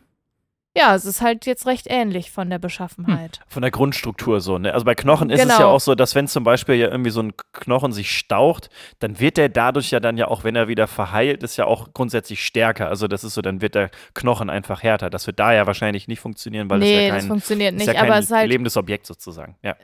[0.75, 3.39] Ja, es ist halt jetzt recht ähnlich von der Beschaffenheit.
[3.47, 4.73] Von der Grundstruktur so, ne?
[4.75, 5.59] Also bei Knochen ist es Genau.
[5.59, 8.69] ja auch so, dass wenn zum Beispiel ja irgendwie so ein Knochen sich staucht,
[8.99, 11.93] dann wird der dadurch ja dann ja auch, wenn er wieder verheilt, ist ja auch
[11.93, 12.89] grundsätzlich stärker.
[12.89, 15.09] Also das ist so, dann wird der Knochen einfach härter.
[15.09, 17.77] Das wird da ja wahrscheinlich nicht funktionieren, weil nee, es ja das kein, funktioniert ist
[17.79, 19.55] nicht, ja kein aber es ist halt lebendes Objekt sozusagen.
[19.63, 19.75] Ja.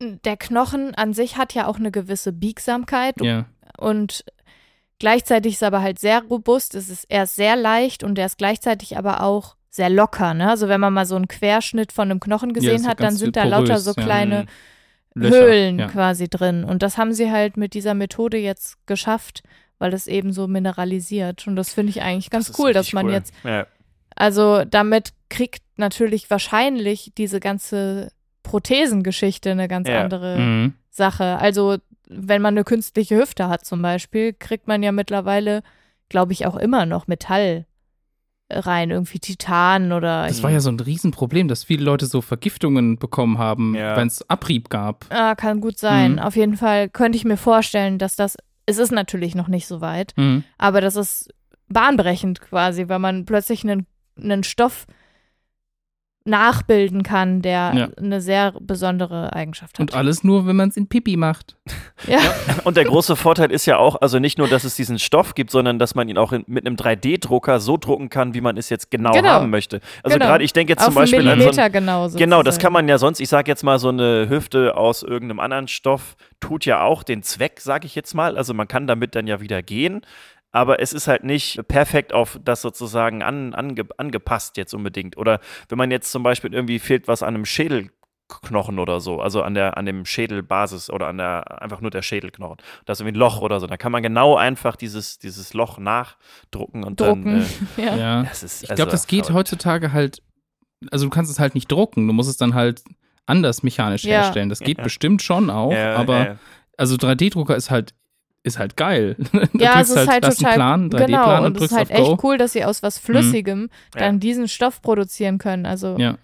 [0.00, 3.44] der Knochen an sich hat ja auch eine gewisse Biegsamkeit Ja.
[3.78, 4.24] und
[5.00, 6.76] gleichzeitig ist er aber halt sehr robust.
[6.76, 10.34] Es ist, er ist sehr leicht und er ist gleichzeitig aber auch sehr locker.
[10.34, 10.48] Ne?
[10.48, 13.36] Also wenn man mal so einen Querschnitt von einem Knochen gesehen ist hat, dann sind
[13.36, 14.02] da porös, lauter so ja.
[14.02, 14.46] kleine.
[15.14, 15.88] Löcher, Höhlen ja.
[15.88, 16.62] quasi drin.
[16.62, 19.42] Und das haben sie halt mit dieser Methode jetzt geschafft,
[19.78, 21.48] weil es eben so mineralisiert.
[21.48, 23.12] Und das finde ich eigentlich ganz Das cool, dass man cool.
[23.14, 23.66] jetzt, Ja.
[24.14, 28.12] also damit kriegt natürlich wahrscheinlich diese ganze
[28.44, 30.00] Prothesengeschichte eine ganz Ja.
[30.02, 30.74] andere Mhm.
[30.90, 31.38] Sache.
[31.40, 31.78] Also,
[32.12, 35.62] wenn man eine künstliche Hüfte hat zum Beispiel, kriegt man ja mittlerweile,
[36.08, 37.66] glaube ich, auch immer noch Metall
[38.52, 40.26] rein, irgendwie Titan oder.
[40.26, 43.96] Das war ja so ein Riesenproblem, dass viele Leute so Vergiftungen bekommen haben, Ja.
[43.96, 45.06] wenn es Abrieb gab.
[45.10, 46.14] Ah, kann gut sein.
[46.14, 46.18] Mhm.
[46.18, 48.36] Auf jeden Fall könnte ich mir vorstellen, dass das.
[48.66, 50.42] Es ist natürlich noch nicht so weit, Mhm.
[50.58, 51.32] aber das ist
[51.68, 53.86] bahnbrechend quasi, weil man plötzlich einen,
[54.20, 54.86] einen Stoff
[56.30, 57.88] nachbilden kann, der Ja.
[57.98, 59.80] eine sehr besondere Eigenschaft hat.
[59.80, 61.56] Und alles nur, wenn man es in Pipi macht.
[62.06, 62.18] ja.
[62.64, 65.50] Und der große Vorteil ist ja auch, also nicht nur, dass es diesen Stoff gibt,
[65.50, 68.70] sondern dass man ihn auch in, mit einem 3D-Drucker so drucken kann, wie man es
[68.70, 69.28] jetzt genau, Genau.
[69.28, 69.80] haben möchte.
[70.02, 70.26] Also Genau.
[70.30, 72.08] gerade, ich denke jetzt Auf zum Beispiel einen an so ein, Millimeter genau.
[72.08, 72.62] Genau, das sozusagen.
[72.62, 76.16] kann man ja sonst, ich sage jetzt mal, so eine Hüfte aus irgendeinem anderen Stoff
[76.40, 78.36] tut ja auch den Zweck, sage ich jetzt mal.
[78.38, 80.00] Also man kann damit dann ja wieder gehen.
[80.52, 85.16] Aber es ist halt nicht perfekt auf das sozusagen an, ange, angepasst jetzt unbedingt.
[85.16, 89.42] Oder wenn man jetzt zum Beispiel irgendwie fehlt was an einem Schädelknochen oder so, also
[89.42, 92.56] an der an dem Schädelbasis oder an der einfach nur der Schädelknochen.
[92.84, 93.66] Da ist irgendwie ein Loch oder so.
[93.68, 97.46] Da kann man genau einfach dieses, dieses Loch nachdrucken und drucken.
[97.76, 97.84] dann.
[97.84, 97.96] Äh, ja.
[97.96, 98.22] Ja.
[98.24, 99.38] das ist, Ich also glaube, das geht verrückt.
[99.38, 100.22] heutzutage halt,
[100.90, 102.82] also du kannst es halt nicht drucken, du musst es dann halt
[103.26, 104.22] anders mechanisch Ja.
[104.22, 104.48] herstellen.
[104.48, 104.84] Das geht Ja.
[104.84, 106.36] bestimmt schon auch, Ja, aber ja.
[106.76, 107.94] also 3D-Drucker ist halt
[108.42, 109.16] ist halt geil.
[109.52, 111.94] Ja, es ist halt hast total Plan, 3D-Plan genau und und es ist halt Go.
[112.12, 114.18] echt cool, dass sie aus was Flüssigem dann Ja.
[114.20, 115.66] diesen Stoff produzieren können.
[115.66, 116.16] Also Ja.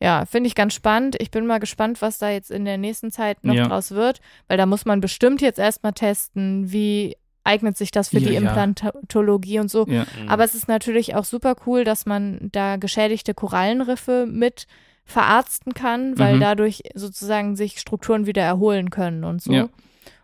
[0.00, 1.16] ja, finde ich ganz spannend.
[1.20, 3.68] Ich bin mal gespannt, was da jetzt in der nächsten Zeit noch Ja.
[3.68, 8.20] draus wird, weil da muss man bestimmt jetzt erstmal testen, wie eignet sich das für
[8.20, 8.40] Ja, die ja.
[8.40, 9.84] Implantologie und so.
[9.86, 10.06] Ja.
[10.22, 10.28] Mhm.
[10.30, 14.66] Aber es ist natürlich auch super cool, dass man da geschädigte Korallenriffe mit
[15.04, 16.40] verarzten kann, weil Mhm.
[16.40, 19.52] dadurch sozusagen sich Strukturen wieder erholen können und so.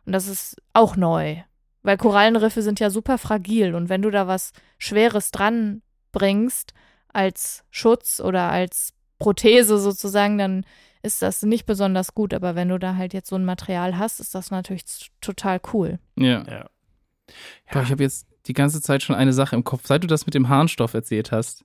[0.07, 1.37] Und das ist auch neu.
[1.83, 5.83] Weil Korallenriffe sind ja super fragil und wenn du da was Schweres dran
[6.13, 6.75] bringst
[7.09, 10.67] als Schutz oder als Prothese sozusagen, dann
[11.03, 12.35] ist das nicht besonders gut.
[12.35, 15.99] Aber wenn du da halt jetzt so ein Material hast, ist das natürlich total cool.
[16.17, 16.45] ja.
[16.45, 16.67] Ja.
[17.73, 20.27] Boah, ich habe jetzt die ganze Zeit schon eine Sache im Kopf, seit du das
[20.27, 21.65] mit dem Harnstoff erzählt hast.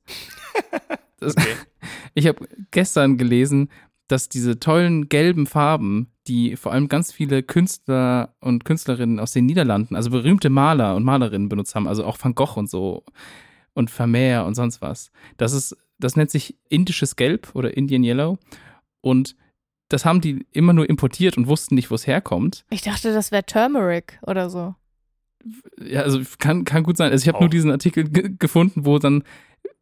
[1.20, 1.56] Das, Okay.
[2.14, 3.70] Ich habe gestern gelesen,
[4.08, 9.46] dass diese tollen gelben Farben, die vor allem ganz viele Künstler und Künstlerinnen aus den
[9.46, 13.04] Niederlanden, also berühmte Maler und Malerinnen benutzt haben, also auch Van Gogh und so
[13.74, 18.38] und Vermeer und sonst was, dass es das nennt sich indisches Gelb oder Indian Yellow.
[19.00, 19.38] Und
[19.88, 22.66] das haben die immer nur importiert und wussten nicht, wo es herkommt.
[22.70, 24.76] Ich dachte, das wäre Turmeric oder so.
[25.80, 27.12] Ja, also kann, kann gut sein.
[27.12, 29.24] Also ich habe nur diesen Artikel ge- gefunden, wo dann,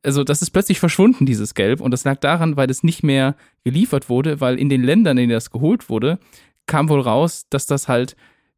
[0.04, 1.82] also das ist plötzlich verschwunden, dieses Gelb.
[1.82, 5.30] Und das lag daran, weil es nicht mehr geliefert wurde, weil in den Ländern, in
[5.30, 6.20] denen das geholt wurde,
[6.68, 8.16] kam wohl raus, dass das halt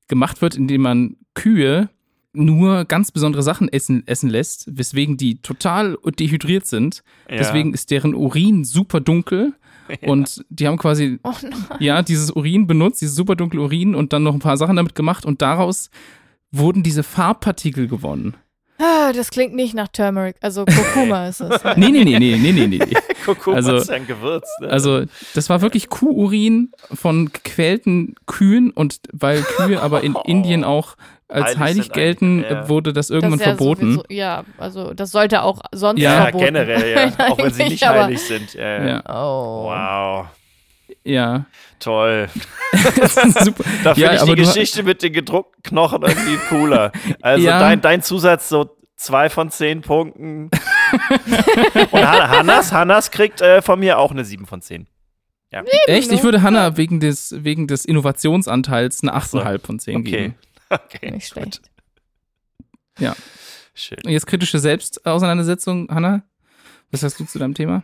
[0.08, 1.90] gemacht wird, indem man Kühe
[2.34, 7.04] nur ganz besondere Sachen essen, essen lässt, weswegen die total dehydriert sind.
[7.30, 7.38] Ja.
[7.38, 9.54] Deswegen ist deren Urin super dunkel.
[10.02, 11.34] Und die haben quasi Oh
[11.80, 14.96] ja, dieses Urin benutzt, dieses super dunkle Urin und dann noch ein paar Sachen damit
[14.96, 15.92] gemacht und daraus
[16.52, 18.36] wurden diese Farbpartikel gewonnen.
[18.78, 20.36] Ah, Das klingt nicht nach Turmeric.
[20.42, 21.62] Also Kurkuma ist es.
[21.78, 22.80] Nee, nee, nee, nee, nee, nee, nee.
[23.26, 24.48] Kurkuma also- ist ja ein Gewürz.
[24.62, 24.70] Ne?
[24.70, 30.96] Also, das war wirklich Kuhurin von gequälten Kühen und weil Kühe aber in Indien auch
[31.28, 32.70] als Heilig heilig gelten, ja.
[32.70, 33.82] wurde das Das irgendwann ist ja verboten.
[33.94, 37.30] sowieso- Ja, also das sollte auch sonst Ja, ja, verboten generell, ja.
[37.32, 38.54] Auch wenn sie nicht aber- heilig sind.
[38.54, 38.88] Ja, ja.
[38.88, 39.70] Ja, Oh.
[39.72, 40.25] Wow.
[41.06, 41.46] Ja.
[41.80, 42.28] Toll.
[42.98, 43.64] Das ist super.
[43.84, 46.92] Da finde Ja, ich die Geschichte mit den gedruckten Knochen irgendwie cooler.
[47.22, 47.60] Also Ja.
[47.60, 50.50] dein, dein Zusatz so zwei von zehn Punkten.
[51.92, 54.88] Und Han- Hannas, Hannas kriegt äh, von mir auch eine sieben von zehn.
[55.88, 56.12] Echt?
[56.12, 60.12] Ich würde Hannah wegen des, wegen des Innovationsanteils eine 8,5 von 10 Okay.
[60.12, 60.36] geben.
[60.70, 61.12] Okay.
[61.12, 61.62] Nicht schlecht.
[63.74, 63.98] Schön.
[64.06, 66.24] Und jetzt kritische Selbstauseinandersetzung, Hannah?
[66.92, 67.84] Was sagst du zu deinem Thema?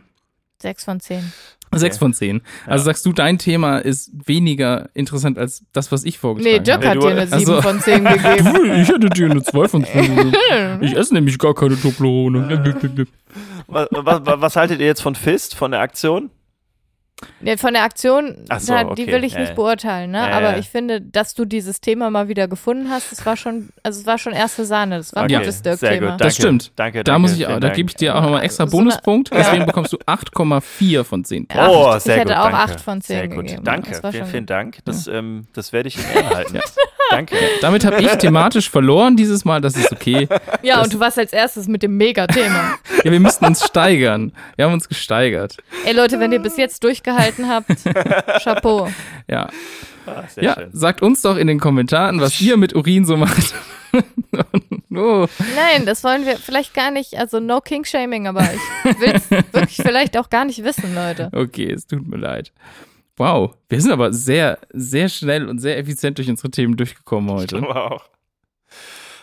[0.60, 1.32] Sechs von zehn.
[1.74, 2.42] Sechs von zehn.
[2.66, 6.80] Also sagst du, dein Thema ist weniger interessant als das, was ich vorgeschlagen Nee, Dirk
[6.80, 8.24] Nee, hat dir eine sieben also- von zehn gegeben.
[8.44, 8.66] habe.
[8.82, 10.32] Ich hätte dir eine zwei von zehn.
[10.80, 13.06] Ich esse nämlich gar keine Toblerone.
[13.66, 16.30] Was, was, was haltet ihr jetzt von Fist, von der Aktion?
[17.58, 19.12] Von der Aktion, so, da, die okay.
[19.12, 19.54] will ich Ja, nicht ja.
[19.54, 20.18] beurteilen, ne?
[20.18, 20.58] Ja, Aber ja.
[20.58, 24.06] ich finde, dass du dieses Thema mal wieder gefunden hast, das war schon, also es
[24.06, 24.96] war schon erste Sahne.
[24.96, 26.10] Das war ein Okay, gutes sehr Dirk-Thema.
[26.12, 26.20] gut.
[26.20, 26.72] Das stimmt.
[26.74, 28.84] Danke, Da danke, muss ich, vielen da gebe ich dir auch nochmal extra So eine-
[28.86, 29.30] Bonuspunkt.
[29.32, 31.46] Deswegen bekommst du 8,4 von 10.
[31.54, 31.68] Ja.
[31.68, 31.98] Oh, Acht.
[31.98, 32.58] Ich sehr hätte gut, auch danke.
[32.58, 33.64] acht von zehn Sehr gut, gegeben.
[33.64, 33.90] danke.
[33.92, 34.78] Das war Vielen, vielen Dank.
[34.84, 36.60] Das, ähm, das werde ich in Ehren halten.
[37.16, 37.36] Danke.
[37.60, 39.60] Damit habe ich thematisch verloren dieses Mal.
[39.60, 40.28] Das ist okay.
[40.62, 42.74] Ja, Das- und du warst als erstes mit dem Mega-Thema.
[43.04, 44.32] Ja, wir müssten uns steigern.
[44.56, 45.56] Wir haben uns gesteigert.
[45.84, 47.68] Ey Leute, wenn ihr bis jetzt durchgehalten habt,
[48.42, 48.88] Chapeau.
[49.28, 49.48] Ja.
[50.06, 50.70] Ah, Ja, schön.
[50.72, 53.54] sagt uns doch in den Kommentaren, was ihr mit Urin so macht.
[54.94, 55.26] oh.
[55.54, 58.42] Nein, das wollen wir vielleicht gar nicht, also no King-Shaming, aber
[58.84, 61.28] ich will es wirklich vielleicht auch gar nicht wissen, Leute.
[61.32, 62.52] Okay, es tut mir leid.
[63.22, 67.62] Wow, wir sind aber sehr, sehr schnell und sehr effizient durch unsere Themen durchgekommen heute.
[67.62, 68.02] Wow.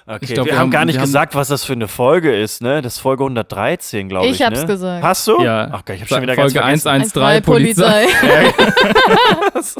[0.06, 1.88] Okay, Ich glaub, wir, wir haben haben- gar nicht haben- gesagt, was das für eine
[1.90, 2.82] Folge ist, ne?
[2.82, 4.40] Das ist Folge 113, glaube ich.
[4.40, 4.66] Ich hab's ne?
[4.68, 5.04] gesagt.
[5.04, 5.42] Hast du?
[5.44, 5.70] Ja.
[5.72, 7.22] Ach, ich hab schon wieder Folge ganz vergessen.
[7.22, 8.08] 113 Polizei.
[8.22, 8.54] Polizei.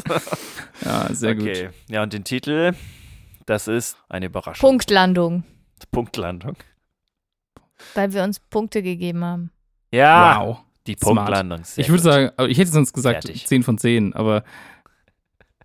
[0.84, 1.48] Ja, sehr gut.
[1.48, 2.72] Okay, ja, und den Titel,
[3.46, 4.66] das ist eine Überraschung.
[4.68, 5.44] Punktlandung,
[5.92, 6.56] Punktlandung.
[7.94, 9.50] weil wir uns Punkte gegeben haben.
[9.92, 10.58] Ja, Wow.
[10.86, 10.96] Die.
[10.96, 11.60] Punktlandung.
[11.76, 13.46] Ich würde sagen, aber ich hätte sonst gesagt Fertig.
[13.46, 14.42] 10 von 10, aber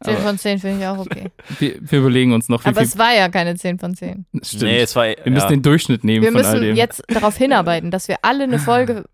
[0.03, 1.31] 10 Aber- von 10 finde ich auch okay.
[1.59, 2.87] wir, wir überlegen uns noch, wie Aber viel.
[2.89, 4.25] es war ja keine 10 von 10.
[4.43, 4.63] Stimmt.
[4.63, 5.49] Nee, es war, wir müssen ja.
[5.49, 6.75] den Durchschnitt nehmen Wir von all müssen dem.
[6.75, 9.05] jetzt darauf hinarbeiten, dass wir alle eine Folge,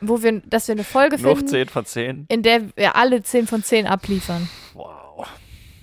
[0.00, 2.26] wo wir, dass wir eine Folge noch finden, 10 von 10.
[2.28, 4.48] in der wir alle 10 von 10 abliefern.
[4.74, 4.90] Wow.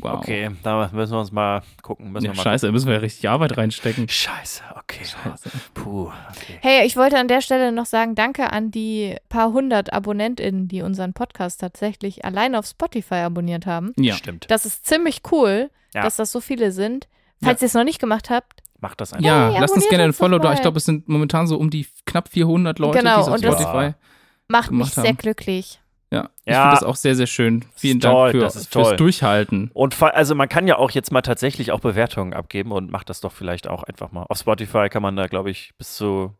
[0.06, 0.20] Wow.
[0.20, 2.12] Okay, da müssen wir uns mal gucken.
[2.12, 4.08] Müssen Ja, wir mal scheiße, da müssen wir ja richtig Arbeit reinstecken.
[4.10, 5.04] Scheiße, okay.
[5.06, 5.50] Scheiße.
[5.74, 6.60] Puh, okay.
[6.62, 10.82] Hey, ich wollte an der Stelle noch sagen, danke an die paar hundert AbonnentInnen, die
[10.82, 13.94] unseren Podcast tatsächlich allein auf Spotify abonniert haben.
[13.98, 14.16] Ja.
[14.16, 14.46] Stimmt.
[14.50, 16.02] Das ist ziemlich cool, Ja.
[16.04, 17.08] dass das so viele sind.
[17.44, 19.26] Falls ihr es noch nicht gemacht habt, Mach das einfach.
[19.26, 20.54] Ja, Hey, lasst uns gerne doch Follow da.
[20.54, 23.34] Ich glaube, es sind momentan so um die knapp 400 Leute, Genau, die es auf
[23.36, 23.94] und das- Spotify.
[24.48, 25.80] macht mich sehr glücklich.
[26.12, 26.62] Ja, ich Ja.
[26.64, 27.66] finde das auch sehr, sehr schön.
[27.76, 28.96] Vielen ist Dank toll, für, das ist fürs.
[28.96, 29.72] Durchhalten.
[29.74, 33.22] Und also man kann ja auch jetzt mal tatsächlich auch Bewertungen abgeben und macht das
[33.22, 34.24] doch vielleicht auch einfach mal.
[34.30, 36.34] Auf Spotify kann man da, glaube ich, bis zu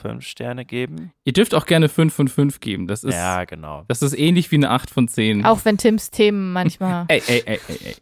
[0.00, 1.12] fünf Sterne geben.
[1.24, 2.86] Ihr dürft auch gerne 5 von 5 geben.
[2.86, 3.84] Das ist, ja, genau.
[3.88, 5.44] das ist ähnlich wie eine 8 von 10.
[5.44, 7.04] Auch wenn Tims Themen manchmal.
[7.08, 7.96] Ey, ey, ey, ey, ey.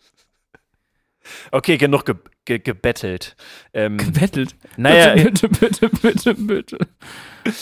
[1.50, 3.36] Okay, genug ge ge gebettelt.
[3.72, 4.54] Ähm, Gebettelt.
[4.76, 6.78] naja, Bitte, bitte, bitte, bitte, bitte.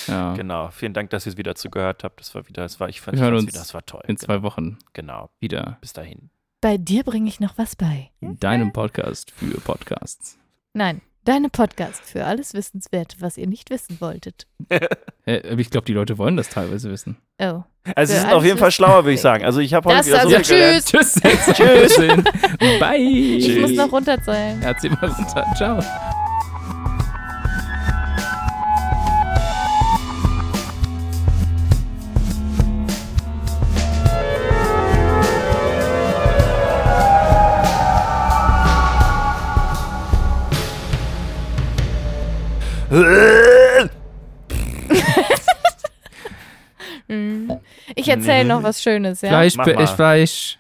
[0.07, 0.71] Ja, genau.
[0.71, 2.21] Vielen Dank, dass ihr es wieder zugehört habt.
[2.21, 4.03] Das war wieder, das war, ich fand uns wieder, das war toll.
[4.07, 5.31] in zwei Wochen Genau.
[5.41, 6.31] wieder Bis dahin.
[6.61, 8.11] Bei dir bringe ich noch was bei.
[8.21, 10.39] in deinem Podcast für Podcasts.
[10.75, 14.47] Nein, deine Podcast für alles Wissenswerte, was ihr nicht wissen wolltet.
[15.25, 17.17] Äh, aber ich glaube, die Leute wollen das teilweise wissen.
[17.41, 17.63] Oh.
[17.97, 19.45] Also, sie sind auf jeden Fall schlauer, würde ich sagen.
[19.45, 20.81] Also, ich habe heute das wieder so viel.
[20.81, 21.15] Tschüss.
[21.53, 21.95] Tschüss.
[21.97, 22.79] Tschüss.
[22.79, 22.97] Bye.
[22.97, 24.63] Ich muss noch runterzählen.
[24.63, 25.47] Ja, zieh mal runter.
[25.57, 25.81] Ciao.
[42.93, 43.29] Ugh!
[48.13, 49.29] erzähle noch was Schönes, ja?
[49.29, 49.95] Fleisch, Mach.
[49.95, 50.59] Fleisch.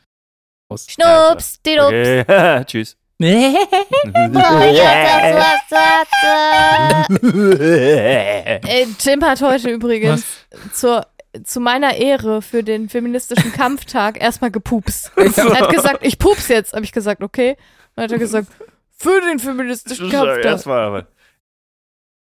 [0.75, 1.89] Schnups, Didups.
[1.89, 2.65] Okay.
[2.67, 2.97] Tschüss.
[3.23, 3.37] Ey,
[8.99, 10.25] Tim hat heute übrigens
[10.73, 11.07] zur,
[11.45, 15.13] zu meiner Ehre für den feministischen Kampftag erstmal gepupst.
[15.17, 16.73] Er hat gesagt, ich pups jetzt.
[16.73, 17.57] Habe ich gesagt, okay.
[17.95, 18.49] Dann hat er gesagt,
[18.91, 20.45] für den feministischen Kampftag.
[20.45, 21.07] Erstmal, aber